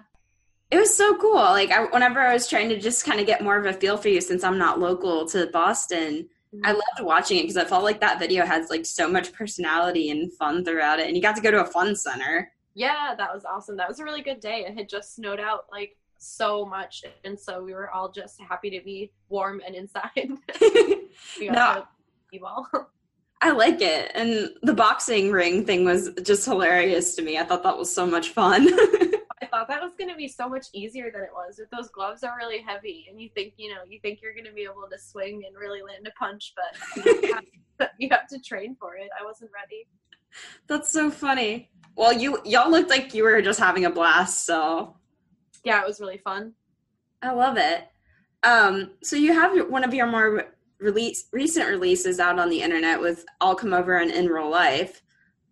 It 0.70 0.78
was 0.78 0.94
so 0.94 1.16
cool. 1.16 1.34
Like 1.34 1.70
I, 1.70 1.84
whenever 1.86 2.20
I 2.20 2.32
was 2.32 2.46
trying 2.46 2.68
to 2.68 2.78
just 2.78 3.04
kind 3.04 3.18
of 3.18 3.26
get 3.26 3.42
more 3.42 3.56
of 3.56 3.66
a 3.66 3.72
feel 3.72 3.96
for 3.96 4.08
you 4.08 4.20
since 4.20 4.44
I'm 4.44 4.58
not 4.58 4.78
local 4.78 5.26
to 5.30 5.46
Boston, 5.46 6.28
I 6.64 6.72
loved 6.72 7.00
watching 7.00 7.38
it 7.38 7.42
because 7.42 7.56
I 7.56 7.64
felt 7.64 7.84
like 7.84 8.00
that 8.00 8.18
video 8.18 8.44
has 8.44 8.70
like 8.70 8.84
so 8.84 9.08
much 9.08 9.32
personality 9.32 10.10
and 10.10 10.32
fun 10.34 10.64
throughout 10.64 11.00
it. 11.00 11.06
And 11.06 11.16
you 11.16 11.22
got 11.22 11.36
to 11.36 11.42
go 11.42 11.50
to 11.50 11.62
a 11.62 11.66
fun 11.66 11.96
center. 11.96 12.52
Yeah, 12.74 13.14
that 13.16 13.32
was 13.34 13.44
awesome. 13.44 13.76
That 13.76 13.88
was 13.88 14.00
a 14.00 14.04
really 14.04 14.22
good 14.22 14.40
day. 14.40 14.64
It 14.66 14.76
had 14.76 14.88
just 14.88 15.14
snowed 15.14 15.40
out 15.40 15.64
like 15.72 15.96
so 16.18 16.64
much, 16.64 17.02
and 17.24 17.38
so 17.38 17.62
we 17.62 17.72
were 17.72 17.90
all 17.90 18.10
just 18.10 18.40
happy 18.40 18.70
to 18.70 18.84
be 18.84 19.12
warm 19.28 19.60
and 19.66 19.74
inside. 19.74 20.12
we 20.60 21.46
got 21.46 21.76
No. 21.78 21.84
b-ball. 22.30 22.68
I 23.42 23.52
like 23.52 23.80
it. 23.80 24.12
And 24.14 24.50
the 24.62 24.74
boxing 24.74 25.30
ring 25.32 25.64
thing 25.64 25.84
was 25.86 26.10
just 26.22 26.44
hilarious 26.44 27.16
to 27.16 27.22
me. 27.22 27.38
I 27.38 27.44
thought 27.44 27.62
that 27.62 27.78
was 27.78 27.92
so 27.92 28.04
much 28.06 28.28
fun. 28.30 28.68
I 29.42 29.46
thought 29.46 29.66
that 29.68 29.80
was 29.80 29.92
going 29.98 30.10
to 30.10 30.16
be 30.16 30.28
so 30.28 30.46
much 30.46 30.66
easier 30.74 31.10
than 31.10 31.22
it 31.22 31.30
was. 31.34 31.56
With 31.58 31.70
those 31.70 31.88
gloves 31.88 32.22
are 32.22 32.36
really 32.36 32.58
heavy, 32.60 33.06
and 33.10 33.20
you 33.20 33.30
think 33.34 33.54
you 33.56 33.70
know 33.70 33.80
you 33.88 33.98
think 34.00 34.20
you're 34.22 34.34
going 34.34 34.44
to 34.44 34.52
be 34.52 34.62
able 34.64 34.86
to 34.90 34.98
swing 34.98 35.42
and 35.46 35.56
really 35.56 35.80
land 35.82 36.06
a 36.06 36.10
punch, 36.18 36.52
but 36.54 37.04
you 37.04 37.34
have, 37.34 37.90
you 37.98 38.08
have 38.10 38.28
to 38.28 38.38
train 38.40 38.76
for 38.78 38.96
it. 38.96 39.08
I 39.18 39.24
wasn't 39.24 39.50
ready. 39.54 39.88
That's 40.68 40.92
so 40.92 41.10
funny. 41.10 41.70
Well, 41.96 42.12
you 42.12 42.38
y'all 42.44 42.70
looked 42.70 42.90
like 42.90 43.14
you 43.14 43.24
were 43.24 43.42
just 43.42 43.60
having 43.60 43.84
a 43.84 43.90
blast, 43.90 44.46
so 44.46 44.96
Yeah, 45.64 45.80
it 45.82 45.86
was 45.86 46.00
really 46.00 46.18
fun. 46.18 46.54
I 47.22 47.32
love 47.32 47.56
it. 47.58 47.88
Um, 48.42 48.92
so 49.02 49.16
you 49.16 49.34
have 49.34 49.68
one 49.68 49.84
of 49.84 49.92
your 49.92 50.06
more 50.06 50.46
release 50.78 51.28
recent 51.32 51.68
releases 51.68 52.18
out 52.18 52.38
on 52.38 52.48
the 52.48 52.62
internet 52.62 53.00
with 53.00 53.24
"I'll 53.40 53.54
Come 53.54 53.74
Over" 53.74 53.98
and 53.98 54.10
"In 54.10 54.26
Real 54.28 54.50
Life." 54.50 55.02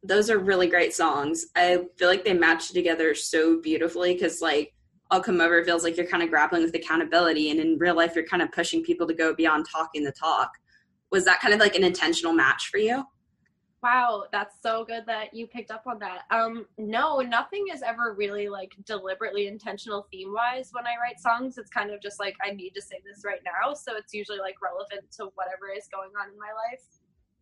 Those 0.02 0.30
are 0.30 0.38
really 0.38 0.68
great 0.68 0.94
songs. 0.94 1.46
I 1.56 1.86
feel 1.96 2.08
like 2.08 2.24
they 2.24 2.32
match 2.32 2.70
together 2.70 3.14
so 3.14 3.60
beautifully 3.60 4.14
because, 4.14 4.40
like, 4.40 4.72
"I'll 5.10 5.22
Come 5.22 5.40
Over" 5.40 5.62
feels 5.64 5.84
like 5.84 5.96
you're 5.96 6.06
kind 6.06 6.22
of 6.22 6.30
grappling 6.30 6.62
with 6.62 6.74
accountability, 6.74 7.50
and 7.50 7.60
in 7.60 7.78
real 7.78 7.96
life, 7.96 8.14
you're 8.14 8.24
kind 8.26 8.42
of 8.42 8.52
pushing 8.52 8.82
people 8.82 9.06
to 9.06 9.14
go 9.14 9.34
beyond 9.34 9.66
talking 9.70 10.04
the 10.04 10.12
talk. 10.12 10.52
Was 11.10 11.24
that 11.26 11.40
kind 11.40 11.52
of 11.52 11.60
like 11.60 11.74
an 11.74 11.84
intentional 11.84 12.32
match 12.32 12.68
for 12.70 12.78
you? 12.78 13.04
Wow, 13.80 14.24
that's 14.32 14.56
so 14.60 14.84
good 14.84 15.04
that 15.06 15.32
you 15.32 15.46
picked 15.46 15.70
up 15.70 15.84
on 15.86 16.00
that. 16.00 16.22
Um, 16.32 16.66
no, 16.78 17.20
nothing 17.20 17.66
is 17.72 17.80
ever 17.82 18.12
really 18.12 18.48
like 18.48 18.74
deliberately 18.84 19.46
intentional 19.46 20.08
theme 20.10 20.32
wise 20.32 20.70
when 20.72 20.84
I 20.84 21.00
write 21.00 21.20
songs. 21.20 21.58
It's 21.58 21.70
kind 21.70 21.92
of 21.92 22.02
just 22.02 22.18
like 22.18 22.34
I 22.44 22.50
need 22.50 22.70
to 22.70 22.82
say 22.82 23.00
this 23.06 23.22
right 23.24 23.40
now, 23.44 23.74
so 23.74 23.94
it's 23.96 24.12
usually 24.12 24.38
like 24.40 24.56
relevant 24.60 25.12
to 25.12 25.30
whatever 25.36 25.70
is 25.76 25.86
going 25.92 26.10
on 26.20 26.32
in 26.32 26.38
my 26.38 26.48
life. 26.48 26.82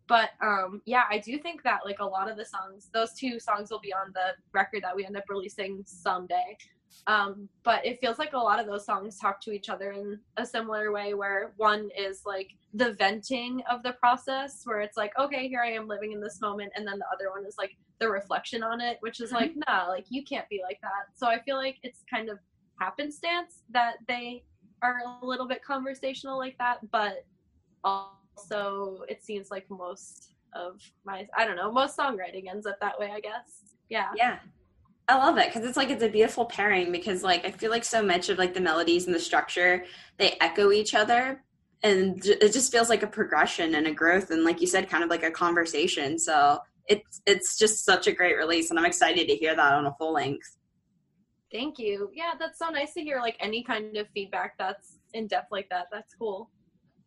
But 0.09 0.31
um, 0.43 0.83
yeah, 0.85 1.05
I 1.11 1.19
do 1.19 1.39
think 1.39 1.63
that 1.63 1.81
like 1.87 2.01
a 2.01 2.05
lot 2.05 2.31
of 2.31 2.37
the 2.37 2.45
songs, 2.45 2.91
those 2.93 3.15
two 3.15 3.41
songs 3.41 3.71
will 3.71 3.81
be 3.81 3.95
on 3.95 4.13
the 4.13 4.35
record 4.53 4.83
that 4.83 4.95
we 4.95 5.07
end 5.07 5.17
up 5.17 5.25
releasing 5.31 5.85
someday. 5.87 6.59
Um, 7.07 7.49
but 7.63 7.85
it 7.85 8.01
feels 8.01 8.19
like 8.19 8.33
a 8.33 8.39
lot 8.39 8.59
of 8.59 8.67
those 8.67 8.85
songs 8.85 9.19
talk 9.19 9.41
to 9.43 9.53
each 9.53 9.69
other 9.69 9.93
in 9.93 10.19
a 10.37 10.47
similar 10.47 10.93
way 10.93 11.15
where 11.15 11.53
one 11.57 11.89
is 11.97 12.23
like 12.27 12.51
the 12.75 12.93
venting 12.95 13.63
of 13.71 13.83
the 13.83 13.93
process 13.93 14.63
where 14.65 14.81
it's 14.81 14.97
like 14.97 15.13
okay 15.19 15.49
here 15.49 15.63
i 15.63 15.71
am 15.71 15.87
living 15.87 16.13
in 16.13 16.21
this 16.21 16.41
moment 16.41 16.73
and 16.75 16.87
then 16.87 16.99
the 16.99 17.07
other 17.15 17.31
one 17.31 17.47
is 17.47 17.55
like 17.57 17.77
the 18.01 18.09
reflection 18.09 18.63
on 18.63 18.81
it 18.81 18.99
which 19.01 19.21
is 19.21 19.33
like 19.33 19.53
nah 19.69 19.87
like 19.89 20.05
you 20.09 20.25
can't 20.25 20.49
be 20.49 20.61
like 20.63 20.79
that. 20.83 21.07
So 21.15 21.27
i 21.27 21.41
feel 21.41 21.57
like 21.57 21.77
it's 21.83 22.03
kind 22.13 22.29
of 22.29 22.39
happenstance 22.81 23.63
that 23.71 23.95
they 24.09 24.45
are 24.83 25.01
a 25.23 25.25
little 25.25 25.47
bit 25.47 25.63
conversational 25.65 26.37
like 26.37 26.59
that 26.59 26.79
but 26.91 27.25
also 27.85 29.03
it 29.09 29.25
seems 29.25 29.51
like 29.51 29.65
most 29.71 30.35
of 30.55 30.81
my 31.05 31.27
i 31.37 31.45
don't 31.45 31.57
know 31.57 31.71
most 31.73 31.97
songwriting 31.97 32.51
ends 32.51 32.67
up 32.67 32.79
that 32.81 32.99
way 32.99 33.11
i 33.15 33.21
guess. 33.21 33.77
Yeah. 33.89 34.11
Yeah. 34.17 34.39
I 35.09 35.17
love 35.17 35.39
it 35.39 35.47
because 35.47 35.69
it's 35.69 35.77
like 35.77 35.91
it's 35.91 36.03
a 36.03 36.09
beautiful 36.09 36.47
pairing 36.47 36.91
because 36.91 37.23
like 37.23 37.45
I 37.45 37.53
feel 37.53 37.71
like 37.71 37.85
so 37.85 38.03
much 38.03 38.29
of 38.29 38.39
like 38.39 38.55
the 38.55 38.61
melodies 38.61 39.07
and 39.07 39.15
the 39.15 39.21
structure 39.21 39.85
they 40.19 40.37
echo 40.41 40.73
each 40.73 40.95
other 40.95 41.45
and 41.83 42.25
it 42.27 42.53
just 42.53 42.73
feels 42.73 42.89
like 42.89 43.05
a 43.05 43.07
progression 43.07 43.77
and 43.77 43.87
a 43.87 43.93
growth 43.93 44.31
and 44.31 44.43
like 44.43 44.61
you 44.61 44.67
said 44.67 44.89
kind 44.89 45.05
of 45.05 45.11
like 45.11 45.23
a 45.23 45.31
conversation 45.31 46.19
so 46.19 46.59
it's 46.89 47.21
it's 47.25 47.57
just 47.57 47.85
such 47.85 48.09
a 48.09 48.13
great 48.13 48.37
release 48.37 48.71
and 48.71 48.79
I'm 48.79 48.85
excited 48.85 49.29
to 49.29 49.37
hear 49.37 49.55
that 49.55 49.73
on 49.75 49.87
a 49.87 49.95
full 49.95 50.13
length. 50.13 50.57
thank 51.53 51.79
you 51.79 52.11
yeah 52.13 52.33
that's 52.39 52.59
so 52.59 52.69
nice 52.71 52.93
to 52.95 53.03
hear 53.03 53.21
like 53.21 53.37
any 53.39 53.63
kind 53.63 53.97
of 53.97 54.09
feedback 54.13 54.59
that's 54.59 54.99
in 55.15 55.29
depth 55.29 55.53
like 55.53 55.69
that 55.71 55.87
that's 55.93 56.15
cool 56.15 56.51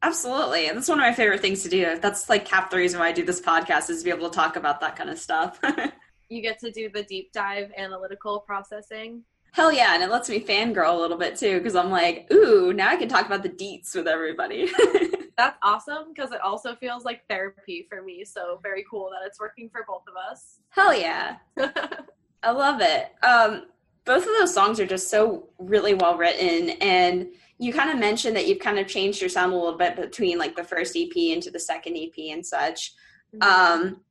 Absolutely. 0.02 0.68
And 0.68 0.78
that's 0.78 0.88
one 0.88 0.98
of 0.98 1.04
my 1.04 1.12
favorite 1.12 1.42
things 1.42 1.62
to 1.64 1.70
do. 1.70 2.00
That's 2.00 2.30
like 2.30 2.48
half 2.48 2.70
the 2.70 2.78
reason 2.78 3.02
why 3.02 3.10
I 3.10 3.12
do 3.12 3.26
this 3.26 3.42
podcast 3.42 3.90
is 3.90 4.00
to 4.00 4.06
be 4.06 4.12
able 4.12 4.30
to 4.30 4.34
talk 4.34 4.56
about 4.56 4.80
that 4.80 4.96
kind 4.96 5.10
of 5.10 5.20
stuff. 5.20 5.60
you 6.30 6.42
get 6.42 6.60
to 6.60 6.72
do 6.72 6.90
the 6.90 7.04
deep 7.04 7.32
dive 7.32 7.72
analytical 7.78 8.40
processing 8.40 9.24
Hell 9.52 9.72
yeah, 9.72 9.96
and 9.96 10.04
it 10.04 10.10
lets 10.10 10.30
me 10.30 10.40
fangirl 10.40 10.96
a 10.96 11.00
little 11.00 11.18
bit 11.18 11.36
too 11.36 11.58
because 11.58 11.76
I'm 11.76 11.90
like, 11.90 12.28
ooh, 12.32 12.72
now 12.74 12.90
I 12.90 12.96
can 12.96 13.10
talk 13.10 13.26
about 13.26 13.44
the 13.44 13.50
deets 13.50 13.96
with 13.96 14.08
everybody. 14.08 14.70
That's 15.38 15.58
awesome 15.64 16.14
because 16.14 16.32
it 16.32 16.42
also 16.42 16.76
feels 16.76 17.06
like 17.06 17.28
therapy 17.30 17.88
for 17.90 18.02
me. 18.02 18.26
So 18.26 18.60
very 18.62 18.86
cool 18.90 19.10
that 19.12 19.26
it's 19.26 19.40
working 19.40 19.70
for 19.70 19.86
both 19.88 20.04
of 20.08 20.14
us. 20.32 20.60
Hell 20.70 20.94
yeah. 20.94 21.38
I 22.44 22.52
love 22.52 22.82
it. 22.82 23.12
Um, 23.24 23.66
both 24.06 24.24
of 24.24 24.30
those 24.40 24.54
songs 24.54 24.80
are 24.80 24.86
just 24.86 25.10
so 25.10 25.50
really 25.58 25.94
well 25.94 26.18
written, 26.18 26.70
and 26.82 27.28
you 27.58 27.74
kind 27.74 27.90
of 27.90 28.00
mentioned 28.00 28.36
that 28.36 28.48
you've 28.48 28.60
kind 28.60 28.80
of 28.80 28.88
changed 28.88 29.22
your 29.22 29.30
sound 29.30 29.52
a 29.52 29.56
little 29.56 29.78
bit 29.78 29.96
between 29.96 30.38
like 30.38 30.56
the 30.56 30.64
first 30.64 30.96
EP 30.96 31.16
into 31.16 31.52
the 31.52 31.60
second 31.60 31.98
EP 31.98 32.32
and 32.32 32.46
such. 32.46 32.94
Um, 33.42 34.02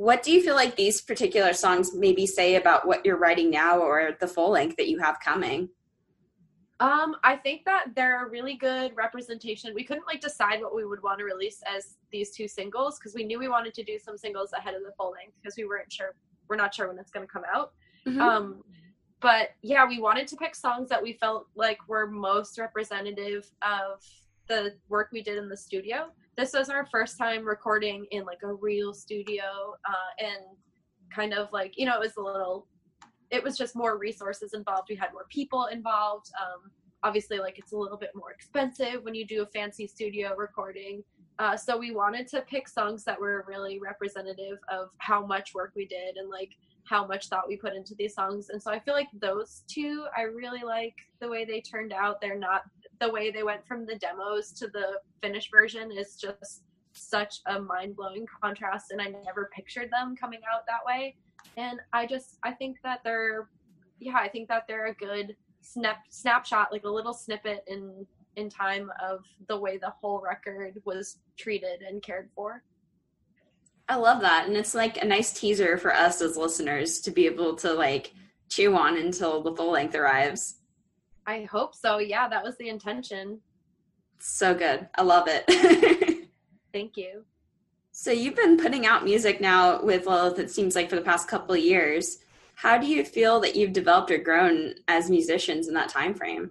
what 0.00 0.22
do 0.22 0.32
you 0.32 0.42
feel 0.42 0.54
like 0.54 0.76
these 0.76 1.02
particular 1.02 1.52
songs 1.52 1.94
maybe 1.94 2.26
say 2.26 2.54
about 2.54 2.86
what 2.86 3.04
you're 3.04 3.18
writing 3.18 3.50
now 3.50 3.78
or 3.78 4.16
the 4.18 4.26
full 4.26 4.48
length 4.48 4.76
that 4.76 4.88
you 4.88 4.98
have 4.98 5.20
coming? 5.20 5.68
Um, 6.80 7.16
I 7.22 7.36
think 7.36 7.66
that 7.66 7.88
they're 7.94 8.26
a 8.26 8.30
really 8.30 8.54
good 8.54 8.92
representation. 8.96 9.74
We 9.74 9.84
couldn't 9.84 10.06
like 10.06 10.22
decide 10.22 10.62
what 10.62 10.74
we 10.74 10.86
would 10.86 11.02
want 11.02 11.18
to 11.18 11.26
release 11.26 11.60
as 11.70 11.98
these 12.10 12.30
two 12.30 12.48
singles 12.48 12.98
because 12.98 13.14
we 13.14 13.24
knew 13.24 13.38
we 13.38 13.48
wanted 13.48 13.74
to 13.74 13.82
do 13.82 13.98
some 13.98 14.16
singles 14.16 14.54
ahead 14.54 14.72
of 14.72 14.80
the 14.84 14.92
full 14.96 15.10
length 15.10 15.34
because 15.42 15.58
we 15.58 15.66
weren't 15.66 15.92
sure 15.92 16.14
we're 16.48 16.56
not 16.56 16.74
sure 16.74 16.88
when 16.88 16.98
it's 16.98 17.10
going 17.10 17.26
to 17.26 17.30
come 17.30 17.44
out. 17.54 17.72
Um, 18.18 18.62
but 19.20 19.50
yeah, 19.60 19.86
we 19.86 20.00
wanted 20.00 20.26
to 20.28 20.36
pick 20.36 20.54
songs 20.54 20.88
that 20.88 21.02
we 21.02 21.12
felt 21.12 21.48
like 21.54 21.76
were 21.88 22.06
most 22.06 22.58
representative 22.58 23.50
of 23.60 24.00
the 24.48 24.76
work 24.88 25.10
we 25.12 25.22
did 25.22 25.36
in 25.36 25.50
the 25.50 25.56
studio. 25.58 26.06
This 26.40 26.54
was 26.54 26.70
our 26.70 26.86
first 26.86 27.18
time 27.18 27.44
recording 27.44 28.06
in 28.12 28.24
like 28.24 28.38
a 28.42 28.54
real 28.54 28.94
studio, 28.94 29.42
uh, 29.86 30.24
and 30.24 30.56
kind 31.14 31.34
of 31.34 31.52
like 31.52 31.74
you 31.76 31.84
know 31.84 31.92
it 31.96 32.00
was 32.00 32.16
a 32.16 32.22
little, 32.22 32.66
it 33.30 33.44
was 33.44 33.58
just 33.58 33.76
more 33.76 33.98
resources 33.98 34.54
involved. 34.54 34.86
We 34.88 34.96
had 34.96 35.12
more 35.12 35.26
people 35.28 35.66
involved. 35.66 36.30
Um, 36.40 36.70
obviously, 37.02 37.40
like 37.40 37.58
it's 37.58 37.72
a 37.72 37.76
little 37.76 37.98
bit 37.98 38.12
more 38.14 38.30
expensive 38.30 39.04
when 39.04 39.14
you 39.14 39.26
do 39.26 39.42
a 39.42 39.46
fancy 39.48 39.86
studio 39.86 40.34
recording. 40.34 41.04
Uh, 41.38 41.58
so 41.58 41.76
we 41.76 41.90
wanted 41.90 42.26
to 42.28 42.40
pick 42.48 42.68
songs 42.68 43.04
that 43.04 43.20
were 43.20 43.44
really 43.46 43.78
representative 43.78 44.56
of 44.72 44.88
how 44.96 45.26
much 45.26 45.52
work 45.52 45.72
we 45.76 45.84
did 45.84 46.16
and 46.16 46.30
like 46.30 46.52
how 46.84 47.06
much 47.06 47.28
thought 47.28 47.48
we 47.48 47.56
put 47.58 47.74
into 47.74 47.94
these 47.98 48.14
songs. 48.14 48.48
And 48.48 48.62
so 48.62 48.70
I 48.70 48.78
feel 48.78 48.94
like 48.94 49.08
those 49.20 49.62
two, 49.68 50.06
I 50.16 50.22
really 50.22 50.62
like 50.64 50.94
the 51.20 51.28
way 51.28 51.44
they 51.44 51.60
turned 51.60 51.92
out. 51.92 52.18
They're 52.22 52.38
not 52.38 52.62
the 53.00 53.10
way 53.10 53.30
they 53.30 53.42
went 53.42 53.66
from 53.66 53.86
the 53.86 53.96
demos 53.96 54.52
to 54.52 54.68
the 54.68 55.00
finished 55.22 55.50
version 55.50 55.90
is 55.90 56.16
just 56.16 56.62
such 56.92 57.40
a 57.46 57.60
mind 57.60 57.96
blowing 57.96 58.26
contrast. 58.42 58.90
And 58.90 59.00
I 59.00 59.06
never 59.24 59.50
pictured 59.54 59.90
them 59.90 60.14
coming 60.16 60.40
out 60.52 60.66
that 60.66 60.84
way. 60.86 61.16
And 61.56 61.80
I 61.92 62.06
just, 62.06 62.38
I 62.42 62.52
think 62.52 62.78
that 62.84 63.00
they're, 63.04 63.48
yeah, 63.98 64.16
I 64.16 64.28
think 64.28 64.48
that 64.48 64.64
they're 64.68 64.86
a 64.86 64.94
good 64.94 65.36
snap 65.62 65.98
snapshot, 66.10 66.72
like 66.72 66.84
a 66.84 66.90
little 66.90 67.14
snippet 67.14 67.64
in 67.66 68.06
in 68.36 68.48
time 68.48 68.90
of 69.02 69.24
the 69.48 69.56
way 69.56 69.76
the 69.76 69.92
whole 70.00 70.20
record 70.20 70.80
was 70.84 71.18
treated 71.36 71.82
and 71.82 72.02
cared 72.02 72.30
for. 72.34 72.62
I 73.88 73.96
love 73.96 74.20
that. 74.20 74.46
And 74.46 74.56
it's 74.56 74.74
like 74.74 75.02
a 75.02 75.04
nice 75.04 75.32
teaser 75.32 75.76
for 75.76 75.92
us 75.92 76.22
as 76.22 76.36
listeners 76.36 77.00
to 77.00 77.10
be 77.10 77.26
able 77.26 77.56
to 77.56 77.72
like 77.72 78.14
chew 78.48 78.76
on 78.76 78.96
until 78.96 79.42
the 79.42 79.54
full 79.54 79.72
length 79.72 79.96
arrives. 79.96 80.59
I 81.26 81.42
hope 81.42 81.74
so. 81.74 81.98
Yeah, 81.98 82.28
that 82.28 82.42
was 82.42 82.56
the 82.58 82.68
intention. 82.68 83.40
So 84.18 84.54
good. 84.54 84.88
I 84.96 85.02
love 85.02 85.28
it. 85.28 86.28
Thank 86.72 86.96
you. 86.96 87.24
so 87.92 88.10
you've 88.12 88.36
been 88.36 88.56
putting 88.56 88.86
out 88.86 89.04
music 89.04 89.40
now 89.40 89.82
with 89.82 90.06
Lilith, 90.06 90.38
it 90.38 90.50
seems 90.50 90.76
like 90.76 90.88
for 90.88 90.96
the 90.96 91.02
past 91.02 91.28
couple 91.28 91.54
of 91.54 91.60
years. 91.60 92.18
How 92.54 92.78
do 92.78 92.86
you 92.86 93.04
feel 93.04 93.40
that 93.40 93.56
you've 93.56 93.72
developed 93.72 94.10
or 94.10 94.18
grown 94.18 94.74
as 94.86 95.08
musicians 95.10 95.66
in 95.66 95.74
that 95.74 95.88
time 95.88 96.14
frame? 96.14 96.50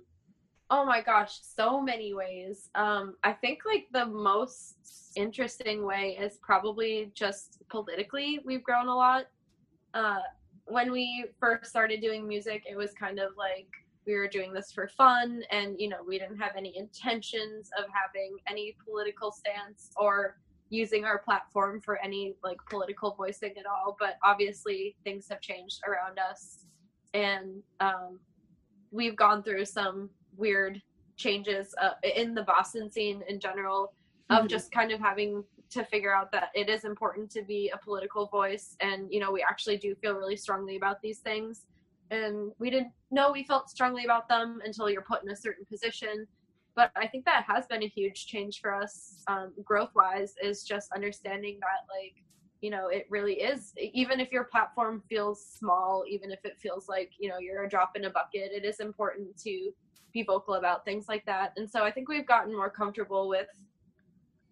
Oh 0.71 0.86
my 0.86 1.01
gosh, 1.01 1.39
so 1.41 1.82
many 1.82 2.13
ways. 2.13 2.69
Um, 2.75 3.15
I 3.23 3.32
think 3.34 3.60
like 3.65 3.88
the 3.91 4.05
most 4.05 4.75
interesting 5.15 5.86
way 5.86 6.17
is 6.19 6.38
probably 6.41 7.12
just 7.13 7.60
politically. 7.69 8.39
We've 8.45 8.63
grown 8.63 8.88
a 8.88 8.95
lot. 8.95 9.25
Uh, 9.93 10.19
when 10.65 10.91
we 10.91 11.25
first 11.39 11.69
started 11.69 12.01
doing 12.01 12.27
music, 12.27 12.63
it 12.69 12.75
was 12.75 12.93
kind 12.93 13.19
of 13.19 13.32
like 13.38 13.67
we 14.05 14.15
were 14.15 14.27
doing 14.27 14.53
this 14.53 14.71
for 14.71 14.88
fun 14.88 15.43
and 15.51 15.75
you 15.79 15.88
know 15.89 15.97
we 16.07 16.17
didn't 16.17 16.38
have 16.38 16.51
any 16.57 16.75
intentions 16.77 17.69
of 17.77 17.85
having 17.93 18.38
any 18.49 18.75
political 18.83 19.31
stance 19.31 19.91
or 19.97 20.38
using 20.69 21.03
our 21.05 21.19
platform 21.19 21.81
for 21.81 21.97
any 22.03 22.35
like 22.43 22.57
political 22.69 23.13
voicing 23.15 23.53
at 23.57 23.65
all 23.65 23.95
but 23.99 24.17
obviously 24.23 24.95
things 25.03 25.27
have 25.29 25.41
changed 25.41 25.79
around 25.88 26.19
us 26.19 26.65
and 27.13 27.62
um, 27.79 28.19
we've 28.91 29.15
gone 29.15 29.41
through 29.43 29.65
some 29.65 30.09
weird 30.38 30.81
changes 31.17 31.73
uh, 31.81 31.91
in 32.15 32.33
the 32.33 32.43
boston 32.43 32.89
scene 32.89 33.23
in 33.27 33.39
general 33.39 33.93
of 34.29 34.45
Mhm. 34.45 34.49
just 34.49 34.71
kind 34.71 34.91
of 34.91 34.99
having 34.99 35.43
to 35.71 35.83
figure 35.83 36.13
out 36.13 36.31
that 36.31 36.49
it 36.55 36.69
is 36.69 36.85
important 36.85 37.29
to 37.31 37.41
be 37.43 37.69
a 37.69 37.77
political 37.77 38.27
voice 38.27 38.75
and 38.79 39.12
you 39.12 39.19
know 39.19 39.31
we 39.31 39.41
actually 39.41 39.77
do 39.77 39.95
feel 39.95 40.13
really 40.13 40.38
strongly 40.38 40.75
about 40.77 41.01
these 41.01 41.19
things 41.19 41.65
and 42.11 42.51
we 42.59 42.69
didn't 42.69 42.91
know 43.11 43.31
we 43.31 43.43
felt 43.43 43.69
strongly 43.69 44.05
about 44.05 44.27
them 44.27 44.59
until 44.65 44.89
you're 44.89 45.01
put 45.01 45.23
in 45.23 45.29
a 45.29 45.35
certain 45.35 45.65
position. 45.65 46.27
But 46.75 46.91
i 46.95 47.07
think 47.07 47.25
that 47.25 47.43
has 47.47 47.65
been 47.67 47.83
a 47.83 47.87
huge 47.87 48.27
change 48.27 48.61
for 48.61 48.73
us 48.73 49.23
um, 49.27 49.53
growth 49.63 49.89
wise 49.95 50.35
is 50.41 50.63
just 50.63 50.91
understanding 50.93 51.59
that 51.59 51.81
like 51.93 52.23
you 52.61 52.69
know 52.69 52.87
it 52.87 53.05
really 53.09 53.33
is 53.33 53.73
even 53.77 54.19
if 54.19 54.31
your 54.31 54.45
platform 54.45 55.01
feels 55.09 55.45
small 55.45 56.03
even 56.07 56.31
if 56.31 56.39
it 56.45 56.57
feels 56.59 56.87
like 56.87 57.11
you 57.19 57.29
know 57.29 57.37
you're 57.37 57.63
a 57.63 57.69
drop 57.69 57.91
in 57.95 58.05
a 58.05 58.09
bucket 58.09 58.51
it 58.53 58.63
is 58.63 58.79
important 58.79 59.35
to 59.37 59.71
be 60.13 60.23
vocal 60.23 60.55
about 60.55 60.83
things 60.85 61.07
like 61.07 61.25
that. 61.25 61.53
And 61.57 61.69
so 61.69 61.83
i 61.83 61.91
think 61.91 62.07
we've 62.07 62.27
gotten 62.27 62.55
more 62.55 62.69
comfortable 62.69 63.27
with 63.27 63.47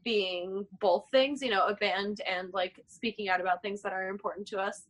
being 0.04 0.66
both 0.80 1.06
things 1.12 1.42
you 1.42 1.50
know 1.50 1.68
a 1.68 1.76
band 1.76 2.22
and 2.30 2.54
like 2.54 2.84
speaking 2.88 3.28
out 3.28 3.42
about 3.42 3.62
things 3.62 3.82
that 3.82 3.92
are 3.92 4.08
important 4.08 4.48
to 4.48 4.58
us 4.58 4.84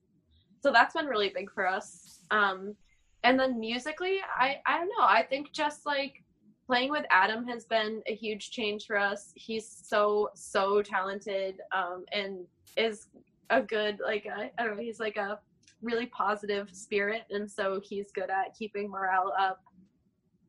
so 0.62 0.72
that's 0.72 0.94
been 0.94 1.06
really 1.06 1.30
big 1.30 1.52
for 1.52 1.68
us 1.68 2.20
um 2.32 2.76
and 3.24 3.40
then 3.40 3.60
musically 3.60 4.20
i 4.38 4.58
i 4.66 4.78
don't 4.78 4.90
know 4.98 5.06
i 5.06 5.24
think 5.24 5.52
just 5.52 5.86
like 5.86 6.24
playing 6.66 6.92
with 6.92 7.06
adam 7.10 7.46
has 7.48 7.66
been 7.66 8.02
a 8.08 8.16
huge 8.16 8.52
change 8.52 8.86
for 8.86 8.98
us 8.98 9.32
he's 9.36 9.82
so 9.84 10.30
so 10.36 10.82
talented 10.82 11.62
um 11.76 12.04
and 12.12 12.40
is 12.76 13.08
a 13.50 13.62
good 13.62 14.00
like 14.04 14.28
i 14.28 14.64
don't 14.64 14.76
know 14.76 14.82
he's 14.82 15.00
like 15.00 15.18
a 15.18 15.40
really 15.82 16.08
positive 16.08 16.70
spirit 16.72 17.24
and 17.30 17.50
so 17.50 17.80
he's 17.84 18.12
good 18.12 18.30
at 18.30 18.54
keeping 18.58 18.90
morale 18.90 19.34
up 19.40 19.62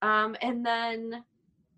um 0.02 0.36
and 0.42 0.64
then 0.64 1.22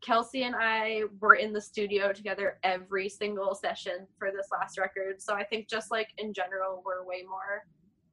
Kelsey 0.01 0.45
and 0.45 0.55
I 0.59 1.03
were 1.21 1.35
in 1.35 1.53
the 1.53 1.61
studio 1.61 2.13
together 2.13 2.59
every 2.63 3.09
single 3.09 3.55
session 3.55 4.07
for 4.19 4.31
this 4.31 4.49
last 4.51 4.79
record. 4.79 5.21
So 5.21 5.35
I 5.35 5.45
think 5.45 5.69
just 5.69 5.91
like 5.91 6.09
in 6.19 6.33
general, 6.33 6.83
we're 6.85 7.05
way 7.05 7.23
more. 7.29 7.65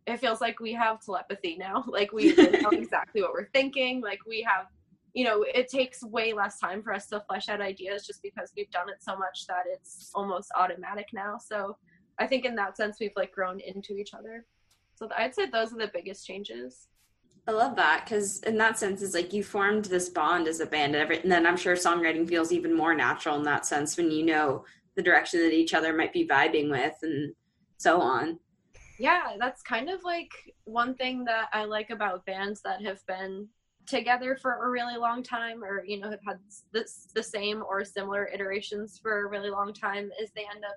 It 0.08 0.20
feels 0.20 0.42
like 0.42 0.60
we 0.60 0.74
have 0.74 1.04
telepathy 1.04 1.58
now. 1.58 1.84
Like 1.88 2.12
we 2.14 2.34
know 2.36 2.70
exactly 2.72 3.22
what 3.22 3.34
we're 3.34 3.50
thinking. 3.54 4.02
Like 4.02 4.20
we 4.26 4.42
have, 4.42 4.68
you 5.14 5.26
know, 5.26 5.44
it 5.54 5.68
takes 5.68 6.02
way 6.02 6.34
less 6.34 6.60
time 6.60 6.82
for 6.82 6.94
us 6.94 7.08
to 7.08 7.24
flesh 7.30 7.50
out 7.50 7.62
ideas 7.62 8.08
just 8.08 8.24
because 8.24 8.52
we've 8.56 8.72
done 8.72 8.90
it 8.90 9.02
so 9.02 9.18
much 9.18 9.46
that 9.48 9.64
it's 9.72 10.12
almost 10.16 10.50
automatic 10.56 11.08
now. 11.14 11.38
So 11.38 11.78
I 12.20 12.26
think 12.26 12.46
in 12.46 12.56
that 12.56 12.78
sense, 12.78 12.98
we've 13.00 13.12
like 13.16 13.32
grown 13.34 13.60
into 13.60 13.98
each 13.98 14.14
other. 14.14 14.46
So 14.96 15.08
I'd 15.16 15.36
say 15.36 15.46
those 15.46 15.74
are 15.74 15.78
the 15.78 15.92
biggest 15.94 16.26
changes. 16.26 16.88
I 17.48 17.52
love 17.52 17.76
that 17.78 18.04
because 18.04 18.40
in 18.40 18.58
that 18.58 18.78
sense, 18.78 19.02
it's 19.02 19.14
like 19.14 19.32
you 19.32 19.44
formed 19.44 19.86
this 19.86 20.10
bond 20.10 20.48
as 20.48 20.60
a 20.60 20.66
band, 20.66 20.96
and, 20.96 21.04
every, 21.04 21.22
and 21.22 21.32
then 21.32 21.46
I'm 21.46 21.56
sure 21.56 21.76
songwriting 21.76 22.28
feels 22.28 22.52
even 22.52 22.76
more 22.76 22.94
natural 22.94 23.38
in 23.38 23.44
that 23.44 23.66
sense 23.66 23.96
when 23.96 24.12
you 24.12 24.26
know 24.26 24.66
the 24.96 25.02
direction 25.02 25.40
that 25.42 25.54
each 25.54 25.74
other 25.74 25.96
might 25.96 26.12
be 26.12 26.28
vibing 26.28 26.70
with, 26.70 26.96
and 27.04 27.34
so 27.78 28.02
on. 28.02 28.40
Yeah 29.00 29.36
that's 29.40 29.62
kind 29.62 29.90
of 29.90 30.04
like 30.04 30.32
one 30.66 30.94
thing 30.96 31.24
that 31.24 31.48
i 31.54 31.64
like 31.64 31.90
about 31.90 32.26
bands 32.26 32.62
that 32.62 32.82
have 32.82 33.06
been 33.08 33.48
together 33.88 34.38
for 34.42 34.66
a 34.66 34.70
really 34.70 34.98
long 34.98 35.24
time 35.24 35.64
or 35.64 35.84
you 35.86 36.00
know 36.00 36.10
have 36.10 36.20
had 36.28 36.38
this 36.74 37.08
the 37.16 37.24
same 37.24 37.64
or 37.68 37.84
similar 37.86 38.30
iterations 38.34 39.00
for 39.02 39.26
a 39.26 39.30
really 39.30 39.50
long 39.50 39.74
time 39.74 40.12
is 40.22 40.30
they 40.36 40.46
end 40.54 40.64
up 40.66 40.76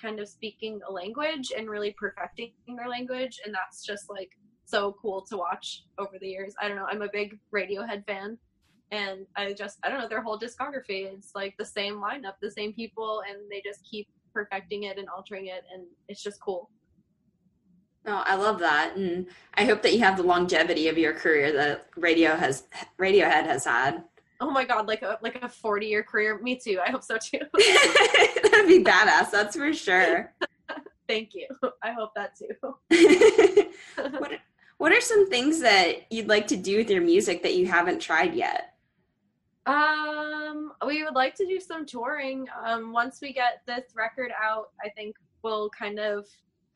kind 0.00 0.20
of 0.20 0.28
speaking 0.28 0.80
a 0.88 0.92
language 0.92 1.52
and 1.56 1.68
really 1.68 1.94
perfecting 1.98 2.52
their 2.76 2.88
language 2.88 3.40
and 3.44 3.54
that's 3.54 3.84
just 3.84 4.08
like 4.08 4.30
so 4.64 4.94
cool 5.02 5.24
to 5.28 5.36
watch 5.36 5.82
over 5.98 6.16
the 6.20 6.28
years. 6.28 6.54
I 6.60 6.68
don't 6.68 6.76
know 6.76 6.86
i'm 6.90 7.02
a 7.02 7.08
big 7.12 7.38
radiohead 7.54 8.04
fan 8.06 8.38
and 8.92 9.26
i 9.36 9.52
just 9.52 9.78
i 9.82 9.88
don't 9.88 10.00
know 10.00 10.08
their 10.08 10.22
whole 10.22 10.38
discography 10.38 11.12
it's 11.12 11.32
like 11.34 11.54
the 11.58 11.64
same 11.64 11.94
lineup 11.94 12.34
the 12.42 12.50
same 12.50 12.72
people 12.72 13.22
and 13.28 13.38
they 13.50 13.62
just 13.64 13.80
keep 13.88 14.08
perfecting 14.34 14.84
it 14.84 14.98
and 14.98 15.08
altering 15.08 15.46
it 15.46 15.64
and 15.72 15.84
it's 16.08 16.22
just 16.22 16.40
cool 16.40 16.70
No, 18.04 18.22
I 18.24 18.34
love 18.36 18.58
that, 18.60 18.96
and 18.96 19.26
I 19.54 19.64
hope 19.64 19.82
that 19.82 19.92
you 19.92 19.98
have 20.00 20.16
the 20.16 20.22
longevity 20.22 20.88
of 20.88 20.96
your 20.96 21.12
career 21.12 21.52
that 21.52 21.88
radio 21.96 22.34
has 22.34 22.64
Radiohead 22.98 23.44
has 23.44 23.64
had. 23.64 24.04
Oh 24.40 24.50
my 24.50 24.64
god, 24.64 24.88
like 24.88 25.02
a 25.02 25.18
like 25.22 25.42
a 25.42 25.48
forty 25.48 25.86
year 25.86 26.02
career. 26.02 26.38
Me 26.38 26.56
too. 26.56 26.80
I 26.84 26.90
hope 26.90 27.04
so 27.04 27.18
too. 27.18 27.38
That'd 28.42 28.68
be 28.68 28.82
badass. 28.82 29.30
That's 29.30 29.54
for 29.56 29.72
sure. 29.74 30.32
Thank 31.08 31.34
you. 31.34 31.46
I 31.82 31.92
hope 31.92 32.12
that 32.14 32.36
too. 32.36 32.54
what 34.18 34.32
What 34.78 34.92
are 34.92 35.00
some 35.02 35.28
things 35.28 35.60
that 35.60 36.10
you'd 36.10 36.28
like 36.28 36.46
to 36.46 36.56
do 36.56 36.78
with 36.78 36.88
your 36.88 37.02
music 37.02 37.42
that 37.42 37.54
you 37.54 37.66
haven't 37.66 38.00
tried 38.00 38.34
yet? 38.34 38.76
Um, 39.66 40.72
we 40.86 41.04
would 41.04 41.14
like 41.14 41.34
to 41.34 41.46
do 41.46 41.60
some 41.60 41.84
touring. 41.84 42.46
Um, 42.64 42.92
once 42.92 43.20
we 43.20 43.34
get 43.34 43.60
this 43.66 43.92
record 43.94 44.30
out, 44.42 44.70
I 44.82 44.88
think 44.88 45.16
we'll 45.42 45.68
kind 45.68 45.98
of 45.98 46.26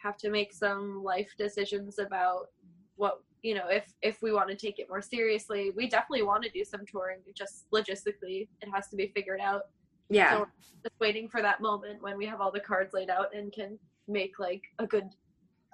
have 0.05 0.17
to 0.19 0.31
make 0.31 0.53
some 0.53 1.03
life 1.03 1.35
decisions 1.37 1.99
about 1.99 2.51
what 2.97 3.23
you 3.43 3.55
know 3.55 3.69
if 3.69 3.93
if 4.03 4.23
we 4.23 4.33
want 4.33 4.49
to 4.51 4.55
take 4.55 4.79
it 4.79 4.87
more 4.89 5.03
seriously. 5.03 5.73
We 5.75 5.89
definitely 5.89 6.23
want 6.23 6.45
to 6.45 6.51
do 6.51 6.65
some 6.65 6.83
touring. 6.87 7.21
Just 7.35 7.71
logistically, 7.73 8.49
it 8.61 8.69
has 8.73 8.89
to 8.89 8.97
be 8.97 9.09
figured 9.09 9.41
out. 9.41 9.63
Yeah. 10.11 10.39
So 10.39 10.47
just 10.83 10.95
waiting 11.01 11.29
for 11.29 11.41
that 11.43 11.61
moment 11.61 12.03
when 12.03 12.17
we 12.17 12.27
have 12.27 12.41
all 12.41 12.53
the 12.53 12.61
cards 12.61 12.93
laid 12.93 13.11
out 13.11 13.35
and 13.35 13.53
can 13.53 13.79
make 14.07 14.39
like 14.39 14.63
a 14.79 14.87
good 14.87 15.09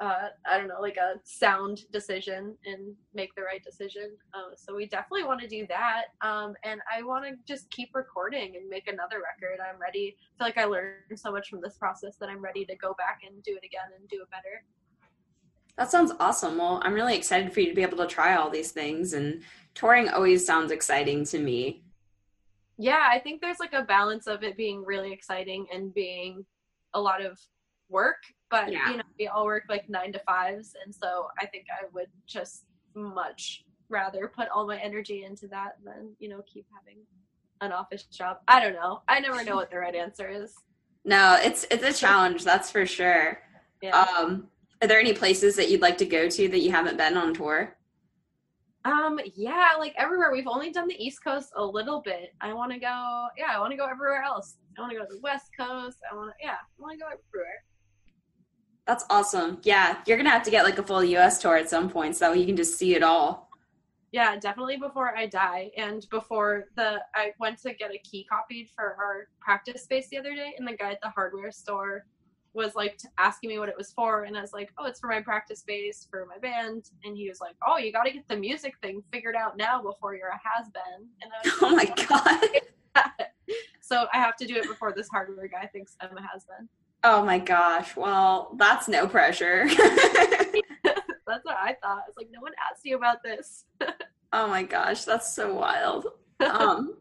uh, 0.01 0.29
I 0.51 0.57
don't 0.57 0.69
know, 0.69 0.81
like 0.81 0.97
a 0.97 1.21
sound 1.25 1.83
decision 1.93 2.57
and 2.65 2.95
make 3.15 3.35
the 3.35 3.43
right 3.43 3.63
decision. 3.63 4.17
Uh, 4.33 4.57
so 4.57 4.75
we 4.75 4.87
definitely 4.87 5.25
want 5.25 5.41
to 5.43 5.47
do 5.47 5.67
that. 5.69 6.05
Um, 6.23 6.55
and 6.65 6.81
I 6.91 7.03
want 7.03 7.27
to 7.27 7.33
just 7.47 7.71
keep 7.71 7.91
recording 7.95 8.57
and 8.57 8.69
make 8.69 8.89
another 8.89 9.17
record. 9.17 9.59
I'm 9.61 9.79
ready. 9.79 10.17
I 10.19 10.39
feel 10.39 10.47
like 10.47 10.59
I 10.59 10.65
learned 10.65 11.19
so 11.19 11.31
much 11.31 11.51
from 11.51 11.61
this 11.61 11.77
process 11.77 12.17
that 12.17 12.31
I'm 12.31 12.43
ready 12.43 12.65
to 12.65 12.77
go 12.77 12.95
back 12.95 13.21
and 13.29 13.43
do 13.43 13.53
it 13.53 13.65
again 13.65 13.93
and 13.99 14.09
do 14.09 14.23
it 14.23 14.31
better. 14.31 14.65
That 15.77 15.91
sounds 15.91 16.13
awesome. 16.19 16.57
Well, 16.57 16.81
I'm 16.83 16.95
really 16.95 17.17
excited 17.17 17.53
for 17.53 17.61
you 17.61 17.69
to 17.69 17.75
be 17.75 17.83
able 17.83 17.99
to 17.99 18.07
try 18.07 18.37
all 18.37 18.51
these 18.51 18.73
things, 18.73 19.13
and 19.13 19.43
touring 19.75 20.09
always 20.09 20.45
sounds 20.45 20.73
exciting 20.73 21.25
to 21.27 21.39
me. 21.39 21.85
Yeah, 22.77 23.09
I 23.11 23.19
think 23.19 23.41
there's 23.41 23.61
like 23.61 23.73
a 23.73 23.83
balance 23.83 24.27
of 24.27 24.43
it 24.43 24.57
being 24.57 24.85
really 24.85 25.13
exciting 25.13 25.67
and 25.73 25.95
being 25.95 26.45
a 26.93 27.01
lot 27.01 27.25
of 27.25 27.39
work 27.89 28.17
but 28.51 28.71
Yeah. 28.73 28.91
you 28.91 28.97
know 28.99 29.03
we 29.19 29.29
all 29.29 29.45
work 29.45 29.65
like 29.69 29.89
nine 29.89 30.13
to 30.13 30.19
fives 30.21 30.75
and 30.85 30.95
so 30.95 31.29
i 31.41 31.47
think 31.47 31.67
i 31.71 31.87
would 31.93 32.09
just 32.27 32.65
much 32.95 33.65
rather 33.89 34.29
put 34.29 34.49
all 34.49 34.67
my 34.67 34.79
energy 34.79 35.25
into 35.25 35.47
that 35.49 35.73
than 35.85 36.15
you 36.19 36.29
know 36.29 36.43
keep 36.53 36.67
having 36.77 36.99
an 37.63 37.73
office 37.73 38.05
job. 38.05 38.39
I 38.49 38.59
don't 38.59 38.73
know. 38.73 39.03
I 39.07 39.21
never 39.21 39.45
know 39.45 39.55
what 39.55 39.71
the 39.71 39.77
right 39.79 39.95
answer 39.95 40.29
is. 40.29 40.55
No, 41.05 41.39
it's 41.43 41.65
it's 41.71 41.83
a 41.83 41.93
challenge, 41.95 42.45
that's 42.45 42.71
for 42.71 42.85
sure. 42.85 43.39
yeah. 43.83 43.99
Um, 44.03 44.49
are 44.83 44.89
there 44.89 45.01
any 45.01 45.15
places 45.15 45.57
that 45.57 45.71
you'd 45.71 45.81
like 45.81 45.97
to 45.99 46.05
go 46.07 46.29
to 46.29 46.49
that 46.49 46.61
you 46.61 46.71
haven't 46.73 46.99
been 46.99 47.17
on 47.17 47.33
tour? 47.35 47.77
um 48.85 49.19
yeah 49.35 49.71
like 49.79 49.95
everywhere. 49.97 50.31
We've 50.33 50.47
only 50.47 50.71
done 50.71 50.89
the 50.89 51.03
east 51.03 51.23
coast 51.25 51.51
a 51.57 51.65
little 51.65 52.01
bit. 52.01 52.35
I 52.41 52.53
want 52.53 52.73
to 52.73 52.79
go 52.79 53.29
yeah 53.37 53.49
i 53.55 53.59
want 53.59 53.71
to 53.73 53.77
go 53.77 53.87
everywhere 53.87 54.23
else. 54.23 54.57
I 54.77 54.81
want 54.83 54.93
to 54.93 54.99
go 54.99 55.05
to 55.07 55.15
the 55.15 55.21
west 55.21 55.49
coast. 55.59 55.99
I 56.11 56.15
want 56.15 56.31
to 56.31 56.35
yeah 56.45 56.53
i 56.79 56.83
want 56.83 56.99
to 56.99 56.99
go 56.99 57.07
everywhere 57.07 57.59
That's 58.91 59.05
awesome. 59.09 59.59
Yeah, 59.63 59.99
you're 60.05 60.17
gonna 60.17 60.31
have 60.31 60.43
to 60.43 60.51
get 60.51 60.65
like 60.65 60.81
a 60.81 60.83
full 60.83 61.05
U.S. 61.05 61.41
tour 61.41 61.57
at 61.57 61.71
some 61.71 61.89
point, 61.89 62.17
so 62.17 62.25
that 62.25 62.33
way 62.33 62.41
you 62.41 62.47
can 62.47 62.57
just 62.57 62.77
see 62.77 62.97
it 62.97 63.05
all. 63.05 63.49
Yeah, 64.11 64.37
definitely 64.37 64.79
before 64.79 65.17
I 65.17 65.27
die. 65.27 65.71
And 65.77 66.05
before 66.11 66.65
the 66.75 67.01
I 67.15 67.31
went 67.39 67.63
to 67.63 67.73
get 67.73 67.93
a 67.95 67.99
key 67.99 68.27
copied 68.29 68.69
for 68.75 68.97
our 68.99 69.29
practice 69.39 69.85
space 69.85 70.09
the 70.09 70.19
other 70.19 70.35
day 70.35 70.55
and 70.59 70.67
the 70.67 70.73
guy 70.73 70.91
at 70.91 70.99
the 71.05 71.09
hardware 71.09 71.53
store 71.53 72.05
was 72.53 72.75
like 72.75 72.99
asking 73.17 73.51
me 73.51 73.61
what 73.61 73.69
it 73.69 73.77
was 73.79 73.93
for 73.93 74.25
and 74.25 74.37
I 74.37 74.41
was 74.41 74.53
like, 74.53 74.73
"Oh, 74.77 74.87
it's 74.87 74.99
for 74.99 75.07
my 75.07 75.21
practice 75.21 75.61
space 75.61 76.09
for 76.11 76.27
my 76.27 76.39
band." 76.39 76.91
And 77.05 77.17
he 77.17 77.29
was 77.29 77.41
like, 77.41 77.55
"Oh, 77.65 77.79
you 77.79 77.93
got 77.93 78.07
to 78.07 78.11
get 78.11 78.27
the 78.27 78.37
music 78.37 78.75
thing 78.83 79.05
figured 79.13 79.37
out 79.37 79.57
now 79.57 79.81
before 79.81 80.17
you're 80.17 80.31
a 80.31 80.41
has-been." 80.43 81.07
And 81.23 81.31
I 81.33 81.49
was 81.49 81.55
Oh 81.63 81.77
my 81.77 81.85
god. 82.09 83.07
so 83.81 84.09
I 84.13 84.17
have 84.17 84.35
to 84.39 84.47
do 84.49 84.57
it 84.57 84.67
before 84.67 84.93
this 84.93 85.07
hardware 85.09 85.47
guy 85.47 85.67
thinks 85.67 85.95
I'm 86.01 86.17
a 86.17 86.23
has-been. 86.23 86.69
Oh 87.03 87.25
my 87.25 87.39
gosh. 87.39 87.97
Well, 87.97 88.55
that's 88.59 88.89
no 88.89 89.07
pressure. 89.07 89.67
That's 91.27 91.45
what 91.45 91.57
I 91.57 91.77
thought. 91.81 92.03
It's 92.09 92.17
like 92.17 92.27
no 92.33 92.41
one 92.41 92.53
asked 92.71 92.85
you 92.85 92.97
about 92.97 93.23
this. 93.23 93.65
oh 94.33 94.49
my 94.49 94.65
gosh, 94.65 95.05
that's 95.05 95.33
so 95.35 95.55
wild. 95.55 96.07
Um, 96.41 96.95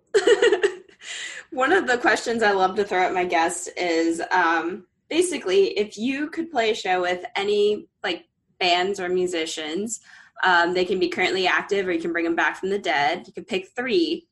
one 1.52 1.72
of 1.72 1.88
the 1.88 1.98
questions 1.98 2.44
I 2.44 2.52
love 2.52 2.76
to 2.76 2.84
throw 2.84 3.04
at 3.06 3.14
my 3.14 3.24
guests 3.24 3.70
is 3.76 4.22
um, 4.32 4.86
basically 5.10 5.78
if 5.80 5.98
you 5.98 6.30
could 6.30 6.52
play 6.52 6.72
a 6.72 6.76
show 6.76 7.02
with 7.02 7.26
any 7.38 7.88
like 8.04 8.26
bands 8.60 9.00
or 9.00 9.10
musicians, 9.10 10.02
Um, 10.44 10.74
they 10.74 10.86
can 10.86 11.00
be 11.00 11.10
currently 11.10 11.48
active, 11.48 11.88
or 11.88 11.92
you 11.92 12.02
can 12.02 12.14
bring 12.14 12.26
them 12.26 12.36
back 12.36 12.58
from 12.58 12.70
the 12.70 12.80
dead. 12.80 13.28
You 13.28 13.34
can 13.34 13.46
pick 13.46 13.70
three. 13.76 14.28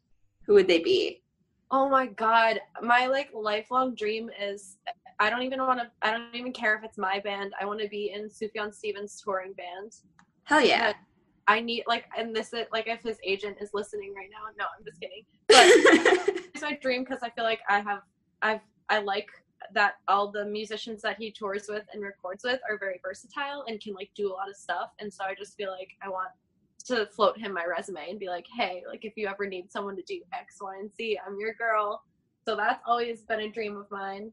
Who 0.46 0.54
would 0.54 0.68
they 0.68 0.80
be? 0.80 1.22
Oh 1.72 1.90
my 1.90 2.06
god, 2.08 2.62
my 2.82 3.08
like 3.08 3.30
lifelong 3.34 3.96
dream 3.96 4.30
is 4.40 4.78
I 5.20 5.30
don't 5.30 5.42
even 5.42 5.60
want 5.60 5.80
to. 5.80 5.90
I 6.02 6.12
don't 6.12 6.34
even 6.36 6.54
care 6.54 6.76
if 6.76 6.84
it's 6.84 6.98
my 6.98 7.20
band. 7.20 7.54
I 7.60 7.66
want 7.66 7.82
to 7.82 7.90
be 7.90 8.12
in 8.14 8.30
Sufjan 8.30 8.74
Stevens' 8.74 9.22
touring 9.22 9.54
band. 9.54 9.94
Hell 10.44 10.62
yeah! 10.62 10.94
I 11.48 11.62
need 11.62 11.84
like, 11.88 12.06
and 12.18 12.36
this 12.36 12.54
is 12.54 12.66
like 12.72 12.88
if 12.88 13.02
his 13.02 13.18
agent 13.24 13.58
is 13.62 13.72
listening 13.74 14.14
right 14.14 14.30
now. 14.30 14.52
No, 14.58 14.66
I'm 14.78 14.86
just 14.86 15.00
kidding. 15.00 15.24
But 15.48 16.36
it's 16.54 16.62
my 16.62 16.78
dream 16.82 17.04
because 17.04 17.20
I 17.24 17.30
feel 17.30 17.44
like 17.44 17.62
I 17.70 17.80
have, 17.80 18.02
I've, 18.42 18.62
I 18.90 19.00
like 19.00 19.28
that 19.74 19.96
all 20.08 20.32
the 20.32 20.46
musicians 20.46 21.02
that 21.04 21.18
he 21.18 21.32
tours 21.32 21.68
with 21.70 21.84
and 21.94 22.04
records 22.04 22.44
with 22.44 22.60
are 22.70 22.78
very 22.78 23.00
versatile 23.04 23.64
and 23.68 23.80
can 23.80 23.94
like 23.94 24.10
do 24.16 24.32
a 24.32 24.34
lot 24.34 24.50
of 24.50 24.56
stuff. 24.56 24.90
And 25.00 25.14
so 25.14 25.24
I 25.24 25.36
just 25.36 25.56
feel 25.56 25.72
like 25.72 25.90
I 26.02 26.10
want 26.10 26.30
to 26.88 27.06
float 27.08 27.38
him 27.38 27.54
my 27.54 27.66
resume 27.66 28.10
and 28.10 28.20
be 28.20 28.28
like, 28.28 28.46
hey, 28.58 28.84
like 28.88 29.06
if 29.06 29.14
you 29.16 29.28
ever 29.28 29.48
need 29.48 29.72
someone 29.72 29.96
to 29.96 30.04
do 30.04 30.22
X, 30.34 30.58
Y, 30.62 30.78
and 30.80 30.94
Z, 30.96 31.20
I'm 31.26 31.38
your 31.40 31.54
girl. 31.54 32.04
So 32.46 32.56
that's 32.56 32.82
always 32.86 33.24
been 33.24 33.42
a 33.42 33.52
dream 33.52 33.78
of 33.78 33.90
mine. 33.92 34.32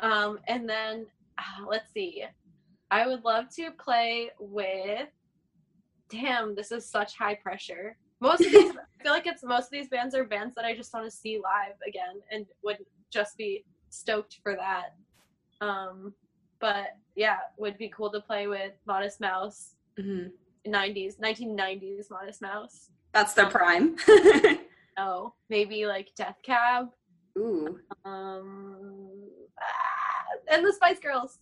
Um, 0.00 0.38
and 0.48 0.68
then 0.68 1.06
uh, 1.38 1.66
let's 1.68 1.92
see, 1.92 2.24
I 2.90 3.06
would 3.06 3.24
love 3.24 3.46
to 3.56 3.70
play 3.72 4.30
with. 4.38 5.08
Damn, 6.08 6.54
this 6.54 6.72
is 6.72 6.88
such 6.88 7.16
high 7.16 7.34
pressure. 7.34 7.96
Most 8.20 8.44
of 8.44 8.52
these, 8.52 8.72
I 9.00 9.02
feel 9.02 9.12
like 9.12 9.26
it's 9.26 9.42
most 9.42 9.64
of 9.66 9.70
these 9.70 9.88
bands 9.88 10.14
are 10.14 10.24
bands 10.24 10.54
that 10.56 10.64
I 10.64 10.76
just 10.76 10.92
want 10.92 11.06
to 11.06 11.10
see 11.10 11.38
live 11.38 11.74
again 11.86 12.20
and 12.30 12.46
would 12.62 12.78
just 13.10 13.36
be 13.38 13.64
stoked 13.88 14.38
for 14.42 14.54
that. 14.56 14.94
Um, 15.66 16.12
but 16.60 16.96
yeah, 17.16 17.38
would 17.58 17.78
be 17.78 17.88
cool 17.88 18.10
to 18.12 18.20
play 18.20 18.46
with 18.46 18.72
Modest 18.86 19.20
Mouse, 19.20 19.74
hmm 19.98 20.26
90s, 20.66 21.18
1990s 21.18 22.08
Modest 22.10 22.40
Mouse. 22.40 22.90
That's 23.12 23.34
their 23.34 23.46
prime. 23.46 23.96
Oh, 24.96 25.32
maybe 25.48 25.86
like 25.86 26.10
Death 26.14 26.36
Cab. 26.44 26.90
Ooh, 27.36 27.80
Um, 28.04 29.10
ah, 29.60 30.54
and 30.54 30.64
the 30.64 30.72
Spice 30.72 30.98
Girls. 30.98 31.38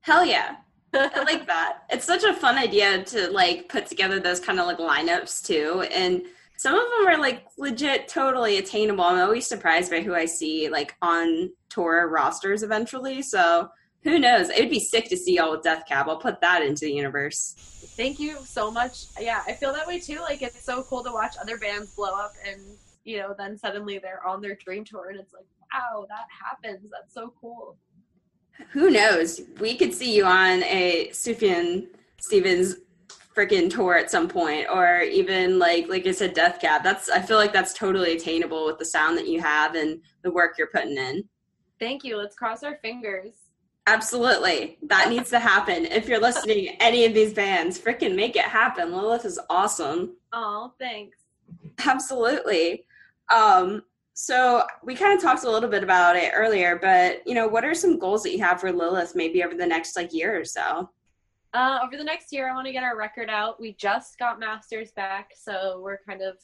hell 0.00 0.24
yeah! 0.24 0.56
I 0.94 1.22
like 1.26 1.46
that. 1.46 1.84
It's 1.90 2.04
such 2.04 2.24
a 2.24 2.34
fun 2.34 2.56
idea 2.56 3.02
to 3.04 3.30
like 3.30 3.68
put 3.68 3.86
together 3.86 4.20
those 4.20 4.40
kind 4.40 4.60
of 4.60 4.66
like 4.66 4.78
lineups 4.78 5.44
too. 5.44 5.84
And 5.92 6.22
some 6.56 6.74
of 6.74 6.82
them 6.82 7.08
are 7.08 7.18
like 7.18 7.46
legit 7.56 8.08
totally 8.08 8.58
attainable. 8.58 9.04
I'm 9.04 9.18
always 9.18 9.46
surprised 9.46 9.90
by 9.90 10.02
who 10.02 10.14
I 10.14 10.26
see 10.26 10.68
like 10.68 10.94
on 11.02 11.50
tour 11.70 12.08
rosters 12.08 12.62
eventually. 12.62 13.22
So 13.22 13.68
who 14.04 14.18
knows? 14.18 14.50
It 14.50 14.60
would 14.60 14.70
be 14.70 14.80
sick 14.80 15.08
to 15.08 15.16
see 15.16 15.36
y'all 15.36 15.52
with 15.52 15.62
Death 15.62 15.84
Cab. 15.88 16.08
I'll 16.08 16.18
put 16.18 16.40
that 16.40 16.62
into 16.62 16.84
the 16.84 16.92
universe. 16.92 17.54
Thank 17.96 18.18
you 18.18 18.36
so 18.44 18.70
much. 18.70 19.06
Yeah, 19.18 19.42
I 19.46 19.52
feel 19.52 19.72
that 19.72 19.86
way 19.86 19.98
too. 19.98 20.20
Like 20.20 20.42
it's 20.42 20.62
so 20.62 20.82
cool 20.82 21.02
to 21.04 21.12
watch 21.12 21.36
other 21.40 21.56
bands 21.56 21.94
blow 21.94 22.14
up 22.14 22.32
and 22.46 22.60
you 23.04 23.18
know, 23.18 23.34
then 23.36 23.58
suddenly 23.58 23.98
they're 23.98 24.24
on 24.26 24.40
their 24.40 24.54
dream 24.54 24.84
tour 24.84 25.10
and 25.10 25.18
it's 25.18 25.32
like, 25.32 25.46
wow, 25.72 26.06
that 26.08 26.26
happens. 26.44 26.90
That's 26.90 27.14
so 27.14 27.32
cool. 27.40 27.76
Who 28.70 28.90
knows? 28.90 29.40
We 29.60 29.76
could 29.76 29.94
see 29.94 30.14
you 30.14 30.24
on 30.24 30.62
a 30.64 31.08
Sufjan 31.12 31.88
Stevens 32.20 32.76
freaking 33.34 33.70
tour 33.70 33.96
at 33.96 34.10
some 34.10 34.28
point, 34.28 34.66
or 34.70 35.00
even 35.00 35.58
like 35.58 35.88
like 35.88 36.06
I 36.06 36.12
said, 36.12 36.34
Death 36.34 36.60
Cab. 36.60 36.82
That's 36.82 37.08
I 37.08 37.20
feel 37.20 37.38
like 37.38 37.52
that's 37.52 37.72
totally 37.72 38.16
attainable 38.16 38.66
with 38.66 38.78
the 38.78 38.84
sound 38.84 39.16
that 39.18 39.28
you 39.28 39.40
have 39.40 39.74
and 39.74 40.00
the 40.22 40.30
work 40.30 40.56
you're 40.58 40.68
putting 40.68 40.96
in. 40.96 41.24
Thank 41.80 42.04
you. 42.04 42.16
Let's 42.16 42.36
cross 42.36 42.62
our 42.62 42.76
fingers. 42.82 43.32
Absolutely. 43.86 44.78
That 44.82 45.08
needs 45.08 45.30
to 45.30 45.40
happen. 45.40 45.86
If 45.86 46.06
you're 46.06 46.20
listening 46.20 46.76
any 46.78 47.04
of 47.04 47.14
these 47.14 47.34
bands, 47.34 47.78
freaking 47.80 48.14
make 48.14 48.36
it 48.36 48.44
happen. 48.44 48.92
Lilith 48.92 49.24
is 49.24 49.40
awesome. 49.50 50.16
Oh, 50.32 50.72
thanks. 50.78 51.18
Absolutely. 51.84 52.84
Um, 53.32 53.82
so 54.14 54.62
we 54.84 54.94
kind 54.94 55.14
of 55.16 55.22
talked 55.22 55.44
a 55.44 55.50
little 55.50 55.68
bit 55.68 55.82
about 55.82 56.16
it 56.16 56.32
earlier, 56.34 56.76
but 56.80 57.26
you 57.26 57.34
know, 57.34 57.48
what 57.48 57.64
are 57.64 57.74
some 57.74 57.98
goals 57.98 58.22
that 58.22 58.32
you 58.32 58.38
have 58.40 58.60
for 58.60 58.72
Lilith 58.72 59.14
maybe 59.14 59.42
over 59.42 59.54
the 59.54 59.66
next 59.66 59.96
like 59.96 60.12
year 60.12 60.38
or 60.38 60.44
so? 60.44 60.90
Uh, 61.54 61.80
over 61.84 61.96
the 61.96 62.04
next 62.04 62.32
year, 62.32 62.50
I 62.50 62.54
want 62.54 62.66
to 62.66 62.72
get 62.72 62.82
our 62.82 62.96
record 62.96 63.28
out. 63.28 63.60
We 63.60 63.74
just 63.74 64.18
got 64.18 64.40
masters 64.40 64.90
back, 64.92 65.30
so 65.36 65.80
we're 65.82 65.98
kind 66.08 66.22
of 66.22 66.38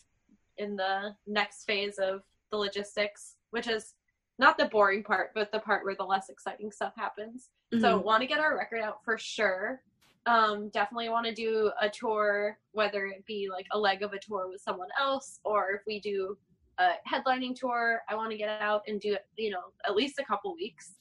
in 0.58 0.76
the 0.76 1.14
next 1.26 1.64
phase 1.64 1.98
of 1.98 2.22
the 2.50 2.56
logistics, 2.58 3.36
which 3.50 3.68
is 3.68 3.94
not 4.38 4.58
the 4.58 4.66
boring 4.66 5.02
part, 5.02 5.30
but 5.34 5.50
the 5.50 5.60
part 5.60 5.84
where 5.84 5.94
the 5.94 6.04
less 6.04 6.28
exciting 6.28 6.70
stuff 6.70 6.92
happens. 6.96 7.48
So, 7.80 7.98
Mhm. 7.98 8.02
want 8.04 8.20
to 8.22 8.26
get 8.26 8.38
our 8.38 8.56
record 8.56 8.80
out 8.80 9.04
for 9.04 9.18
sure. 9.18 9.82
Um, 10.26 10.68
definitely 10.70 11.08
want 11.08 11.26
to 11.26 11.34
do 11.34 11.70
a 11.80 11.88
tour, 11.88 12.58
whether 12.72 13.06
it 13.06 13.24
be 13.26 13.48
like 13.50 13.66
a 13.72 13.78
leg 13.78 14.02
of 14.02 14.12
a 14.12 14.18
tour 14.18 14.48
with 14.48 14.60
someone 14.60 14.88
else, 14.98 15.40
or 15.44 15.70
if 15.72 15.82
we 15.86 16.00
do 16.00 16.36
a 16.78 16.90
headlining 17.10 17.54
tour, 17.54 18.00
I 18.08 18.14
want 18.14 18.30
to 18.30 18.38
get 18.38 18.48
out 18.48 18.82
and 18.86 19.00
do 19.00 19.16
you 19.36 19.50
know, 19.50 19.72
at 19.86 19.94
least 19.94 20.18
a 20.18 20.24
couple 20.24 20.54
weeks. 20.54 20.94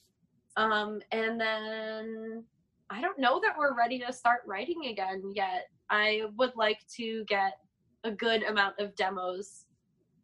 Um, 0.56 1.00
and 1.12 1.40
then 1.40 2.44
I 2.90 3.00
don't 3.00 3.18
know 3.18 3.40
that 3.42 3.56
we're 3.56 3.76
ready 3.76 3.98
to 4.00 4.12
start 4.12 4.40
writing 4.46 4.86
again 4.86 5.22
yet. 5.34 5.68
I 5.90 6.22
would 6.36 6.52
like 6.56 6.80
to 6.96 7.24
get 7.26 7.52
a 8.04 8.10
good 8.10 8.42
amount 8.42 8.78
of 8.78 8.94
demos 8.96 9.64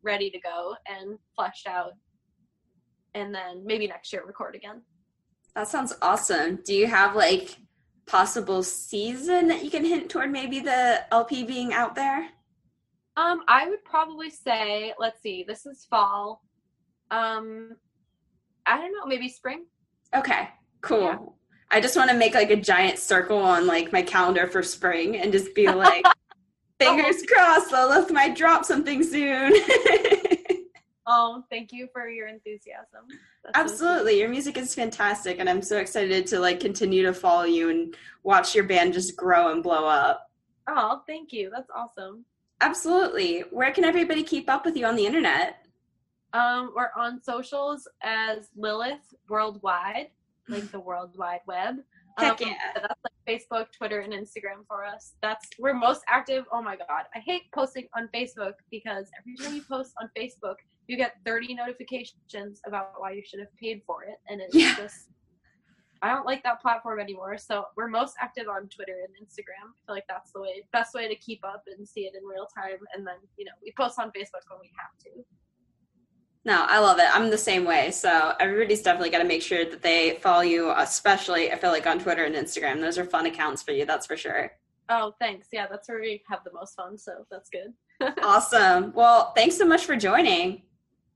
ready 0.03 0.31
to 0.31 0.39
go 0.41 0.75
and 0.87 1.19
fleshed 1.35 1.67
out. 1.67 1.93
And 3.15 3.35
then 3.35 3.65
maybe 3.65 3.87
next 3.87 4.13
year 4.13 4.25
record 4.27 4.55
again. 4.55 4.83
That 5.55 5.69
sounds 5.69 5.95
awesome. 6.03 6.61
Do 6.65 6.75
you 6.75 6.87
have 6.87 7.15
like 7.15 7.57
possible 8.07 8.63
season 8.63 9.49
that 9.49 9.65
you 9.65 9.71
can 9.71 9.85
hint 9.85 10.11
toward 10.11 10.31
maybe 10.31 10.61
the 10.61 11.05
LP 11.13 11.45
being 11.45 11.73
out 11.73 11.95
there? 11.95 12.29
Um, 13.17 13.43
I 13.49 13.69
would 13.69 13.85
probably 13.85 14.31
say, 14.31 14.93
let's 14.99 15.21
see, 15.23 15.45
this 15.47 15.67
is 15.67 15.87
fall. 15.89 16.43
Um, 17.11 17.77
I 18.67 18.79
don't 18.79 18.93
know, 18.93 19.07
maybe 19.07 19.29
spring. 19.29 19.67
Okay, 20.15 20.49
cool. 20.81 21.03
Yeah. 21.03 21.19
I 21.71 21.81
just 21.81 21.97
want 21.97 22.11
to 22.11 22.17
make 22.17 22.35
like 22.35 22.51
a 22.51 22.57
giant 22.57 22.99
circle 22.99 23.39
on 23.39 23.67
like 23.67 23.93
my 23.93 24.03
calendar 24.03 24.47
for 24.47 24.63
spring 24.63 25.17
and 25.17 25.33
just 25.33 25.55
be 25.55 25.69
like, 25.69 26.05
fingers 26.81 27.23
crossed, 27.27 27.73
Lilith 27.73 28.11
might 28.13 28.37
drop 28.37 28.65
something 28.65 29.03
soon. 29.03 29.55
Oh, 31.07 31.45
thank 31.51 31.73
you 31.73 31.89
for 31.93 32.09
your 32.09 32.29
enthusiasm. 32.29 33.05
That's 33.45 33.79
so. 33.79 33.87
Absolutely, 33.87 34.19
your 34.19 34.29
music 34.29 34.57
is 34.57 34.75
fantastic, 34.75 35.39
and 35.39 35.51
I'm 35.51 35.61
so 35.61 35.77
excited 35.79 36.27
to 36.29 36.39
like 36.39 36.61
continue 36.61 37.03
to 37.03 37.13
follow 37.13 37.45
you 37.45 37.69
and 37.69 37.95
watch 38.23 38.55
your 38.55 38.65
band 38.65 38.95
just 38.95 39.17
grow 39.17 39.53
and 39.53 39.63
blow 39.63 39.85
up. 39.87 40.31
Oh, 40.67 41.03
thank 41.07 41.31
you. 41.33 41.51
That's 41.51 41.69
awesome. 41.75 42.25
Absolutely. 42.61 43.41
Where 43.51 43.73
can 43.73 43.85
everybody 43.85 44.23
keep 44.23 44.49
up 44.49 44.65
with 44.65 44.77
you 44.77 44.87
on 44.87 44.97
the 44.97 45.07
internet? 45.07 45.67
Um, 46.33 46.73
we're 46.75 46.91
on 46.97 47.23
socials 47.23 47.87
as 48.03 48.49
Lilith 48.57 49.15
Worldwide, 49.29 50.09
like 50.49 50.71
the 50.71 50.81
World 50.81 51.17
Wide 51.17 51.41
Web. 51.47 51.77
Heck 52.19 52.41
Um, 52.43 52.49
yeah. 52.49 52.55
That's 52.75 53.01
like 53.05 53.13
Facebook, 53.41 53.67
Twitter, 53.77 54.01
and 54.01 54.13
Instagram 54.13 54.65
for 54.69 54.85
us. 54.85 55.15
That's 55.21 55.49
we're 55.59 55.75
most 55.75 56.03
active. 56.09 56.45
Oh 56.53 56.63
my 56.63 56.77
god, 56.77 57.05
I 57.15 57.19
hate 57.19 57.43
posting 57.55 57.87
on 57.97 58.09
Facebook 58.15 58.55
because 58.71 59.09
every 59.19 59.37
time 59.37 59.55
you 59.57 59.63
post 59.63 59.93
on 60.01 60.09
Facebook, 60.17 60.55
you 60.87 60.97
get 60.97 61.15
30 61.27 61.55
notifications 61.55 62.61
about 62.67 62.93
why 62.99 63.13
you 63.13 63.23
should 63.27 63.41
have 63.41 63.55
paid 63.61 63.83
for 63.87 64.05
it, 64.05 64.17
and 64.29 64.41
it's 64.41 64.55
Yeah. 64.55 64.77
just 64.77 65.09
I 66.05 66.09
don't 66.09 66.27
like 66.27 66.43
that 66.43 66.61
platform 66.61 67.01
anymore. 67.01 67.39
So 67.39 67.65
we're 67.79 67.89
most 67.89 68.17
active 68.21 68.47
on 68.47 68.69
Twitter 68.69 68.97
and 69.07 69.27
Instagram. 69.27 69.71
I 69.71 69.81
feel 69.87 69.95
like 69.95 70.05
that's 70.07 70.33
the 70.33 70.41
way 70.43 70.63
best 70.71 70.93
way 70.93 71.09
to 71.09 71.15
keep 71.15 71.43
up 71.43 71.65
and 71.67 71.89
see 71.89 72.03
it 72.03 72.13
in 72.15 72.29
real 72.29 72.47
time. 72.47 72.77
And 72.95 73.07
then 73.07 73.15
you 73.39 73.47
know 73.47 73.53
we 73.63 73.73
post 73.75 73.99
on 73.99 74.09
Facebook 74.09 74.45
when 74.51 74.61
we 74.61 74.71
have 74.79 74.99
to. 75.05 75.25
No, 76.45 76.67
I 76.69 76.79
love 76.79 76.99
it. 76.99 77.07
I'm 77.11 77.31
the 77.31 77.39
same 77.39 77.65
way. 77.65 77.91
So 77.91 78.35
everybody's 78.39 78.83
definitely 78.83 79.09
got 79.09 79.21
to 79.21 79.25
make 79.25 79.41
sure 79.41 79.65
that 79.65 79.81
they 79.81 80.19
follow 80.21 80.43
you, 80.43 80.75
especially 80.77 81.51
I 81.51 81.57
feel 81.57 81.71
like 81.71 81.87
on 81.87 81.99
Twitter 81.99 82.25
and 82.25 82.35
Instagram. 82.35 82.83
Those 82.83 82.99
are 82.99 83.05
fun 83.07 83.25
accounts 83.25 83.63
for 83.63 83.73
you, 83.73 83.87
that's 83.87 84.07
for 84.07 84.19
sure. 84.19 84.53
Oh, 84.91 85.15
thanks. 85.19 85.49
Yeah, 85.53 85.67
that's 85.71 85.89
where 85.89 86.03
we 86.03 86.23
have 86.29 86.41
the 86.45 86.53
most 86.53 86.75
fun. 86.75 86.99
So 86.99 87.25
that's 87.31 87.49
good. 87.49 87.73
Awesome. 88.23 88.93
Well, 88.93 89.33
thanks 89.33 89.57
so 89.57 89.65
much 89.65 89.87
for 89.87 89.97
joining. 89.97 90.63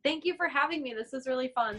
Thank 0.03 0.25
you 0.25 0.35
for 0.35 0.49
having 0.49 0.83
me. 0.83 0.95
This 0.95 1.13
is 1.13 1.27
really 1.27 1.49
fun. 1.49 1.77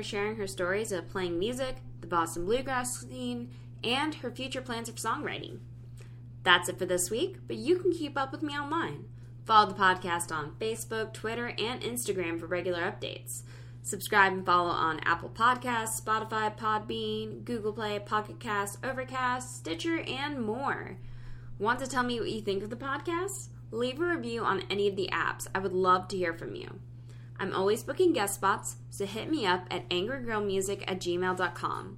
For 0.00 0.04
sharing 0.04 0.36
her 0.36 0.46
stories 0.46 0.92
of 0.92 1.10
playing 1.10 1.38
music, 1.38 1.76
the 2.00 2.06
Boston 2.06 2.46
bluegrass 2.46 3.00
scene, 3.02 3.50
and 3.84 4.14
her 4.14 4.30
future 4.30 4.62
plans 4.62 4.88
for 4.88 4.96
songwriting. 4.96 5.58
That's 6.42 6.70
it 6.70 6.78
for 6.78 6.86
this 6.86 7.10
week, 7.10 7.36
but 7.46 7.56
you 7.56 7.76
can 7.76 7.92
keep 7.92 8.16
up 8.16 8.32
with 8.32 8.42
me 8.42 8.54
online. 8.54 9.04
Follow 9.44 9.68
the 9.68 9.74
podcast 9.74 10.32
on 10.32 10.54
Facebook, 10.58 11.12
Twitter, 11.12 11.48
and 11.48 11.82
Instagram 11.82 12.40
for 12.40 12.46
regular 12.46 12.80
updates. 12.80 13.42
Subscribe 13.82 14.32
and 14.32 14.46
follow 14.46 14.70
on 14.70 15.00
Apple 15.00 15.28
Podcasts, 15.28 16.00
Spotify, 16.00 16.56
Podbean, 16.56 17.44
Google 17.44 17.74
Play, 17.74 17.98
Pocket 17.98 18.40
Cast, 18.40 18.78
Overcast, 18.82 19.54
Stitcher, 19.54 19.98
and 19.98 20.40
more. 20.40 20.96
Want 21.58 21.78
to 21.80 21.86
tell 21.86 22.04
me 22.04 22.18
what 22.18 22.30
you 22.30 22.40
think 22.40 22.62
of 22.62 22.70
the 22.70 22.76
podcast? 22.76 23.48
Leave 23.70 24.00
a 24.00 24.06
review 24.06 24.44
on 24.44 24.62
any 24.70 24.88
of 24.88 24.96
the 24.96 25.10
apps. 25.12 25.46
I 25.54 25.58
would 25.58 25.74
love 25.74 26.08
to 26.08 26.16
hear 26.16 26.32
from 26.32 26.54
you. 26.54 26.80
I'm 27.40 27.54
always 27.54 27.82
booking 27.82 28.12
guest 28.12 28.34
spots, 28.34 28.76
so 28.90 29.06
hit 29.06 29.30
me 29.30 29.46
up 29.46 29.66
at 29.70 29.88
angrygirlmusic 29.88 30.84
at 30.86 31.00
gmail.com. 31.00 31.96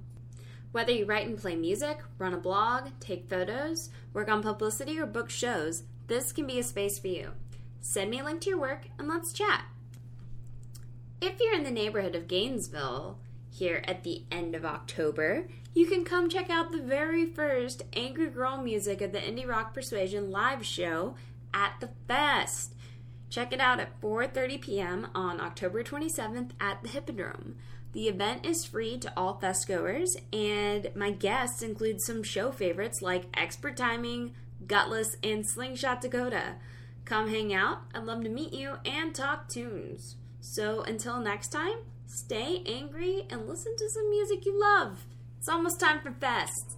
Whether 0.71 0.93
you 0.93 1.05
write 1.05 1.27
and 1.27 1.37
play 1.37 1.57
music, 1.57 1.99
run 2.17 2.33
a 2.33 2.37
blog, 2.37 2.87
take 3.01 3.29
photos, 3.29 3.89
work 4.13 4.29
on 4.29 4.41
publicity, 4.41 4.97
or 4.97 5.05
book 5.05 5.29
shows, 5.29 5.83
this 6.07 6.31
can 6.31 6.47
be 6.47 6.59
a 6.59 6.63
space 6.63 6.97
for 6.97 7.09
you. 7.09 7.31
Send 7.81 8.09
me 8.09 8.19
a 8.19 8.23
link 8.23 8.39
to 8.41 8.51
your 8.51 8.59
work 8.59 8.87
and 8.97 9.09
let's 9.09 9.33
chat. 9.33 9.65
If 11.21 11.39
you're 11.41 11.55
in 11.55 11.63
the 11.63 11.71
neighborhood 11.71 12.15
of 12.15 12.29
Gainesville, 12.29 13.19
here 13.49 13.83
at 13.85 14.03
the 14.03 14.23
end 14.31 14.55
of 14.55 14.65
October, 14.65 15.47
you 15.73 15.85
can 15.85 16.05
come 16.05 16.29
check 16.29 16.49
out 16.49 16.71
the 16.71 16.81
very 16.81 17.25
first 17.25 17.83
Angry 17.93 18.29
Girl 18.29 18.57
Music 18.57 19.01
at 19.01 19.11
the 19.11 19.19
Indie 19.19 19.47
Rock 19.47 19.73
Persuasion 19.73 20.31
live 20.31 20.65
show 20.65 21.15
at 21.53 21.73
the 21.81 21.89
Fest. 22.07 22.72
Check 23.33 23.51
it 23.51 23.59
out 23.59 23.79
at 23.79 23.99
4:30 23.99 24.61
p.m. 24.61 25.07
on 25.15 25.41
October 25.41 25.83
27th 25.83 26.51
at 26.59 26.83
the 26.83 26.89
Hippodrome. 26.89 27.55
The 27.91 28.07
event 28.07 28.45
is 28.45 28.63
free 28.63 28.99
to 28.99 29.11
all 29.17 29.39
fest 29.39 29.67
goers, 29.67 30.15
and 30.31 30.91
my 30.95 31.09
guests 31.09 31.63
include 31.63 31.99
some 31.99 32.21
show 32.21 32.51
favorites 32.51 33.01
like 33.01 33.35
Expert 33.35 33.75
Timing, 33.75 34.35
Gutless, 34.67 35.17
and 35.23 35.43
Slingshot 35.49 35.99
Dakota. 35.99 36.57
Come 37.05 37.31
hang 37.31 37.51
out. 37.51 37.79
I'd 37.95 38.03
love 38.03 38.21
to 38.23 38.29
meet 38.29 38.53
you 38.53 38.75
and 38.85 39.15
talk 39.15 39.49
tunes. 39.49 40.15
So 40.39 40.83
until 40.83 41.19
next 41.19 41.47
time, 41.47 41.79
stay 42.05 42.61
angry 42.67 43.25
and 43.31 43.49
listen 43.49 43.75
to 43.75 43.89
some 43.89 44.11
music 44.11 44.45
you 44.45 44.59
love. 44.61 45.05
It's 45.39 45.49
almost 45.49 45.79
time 45.79 46.01
for 46.01 46.11
fest. 46.11 46.77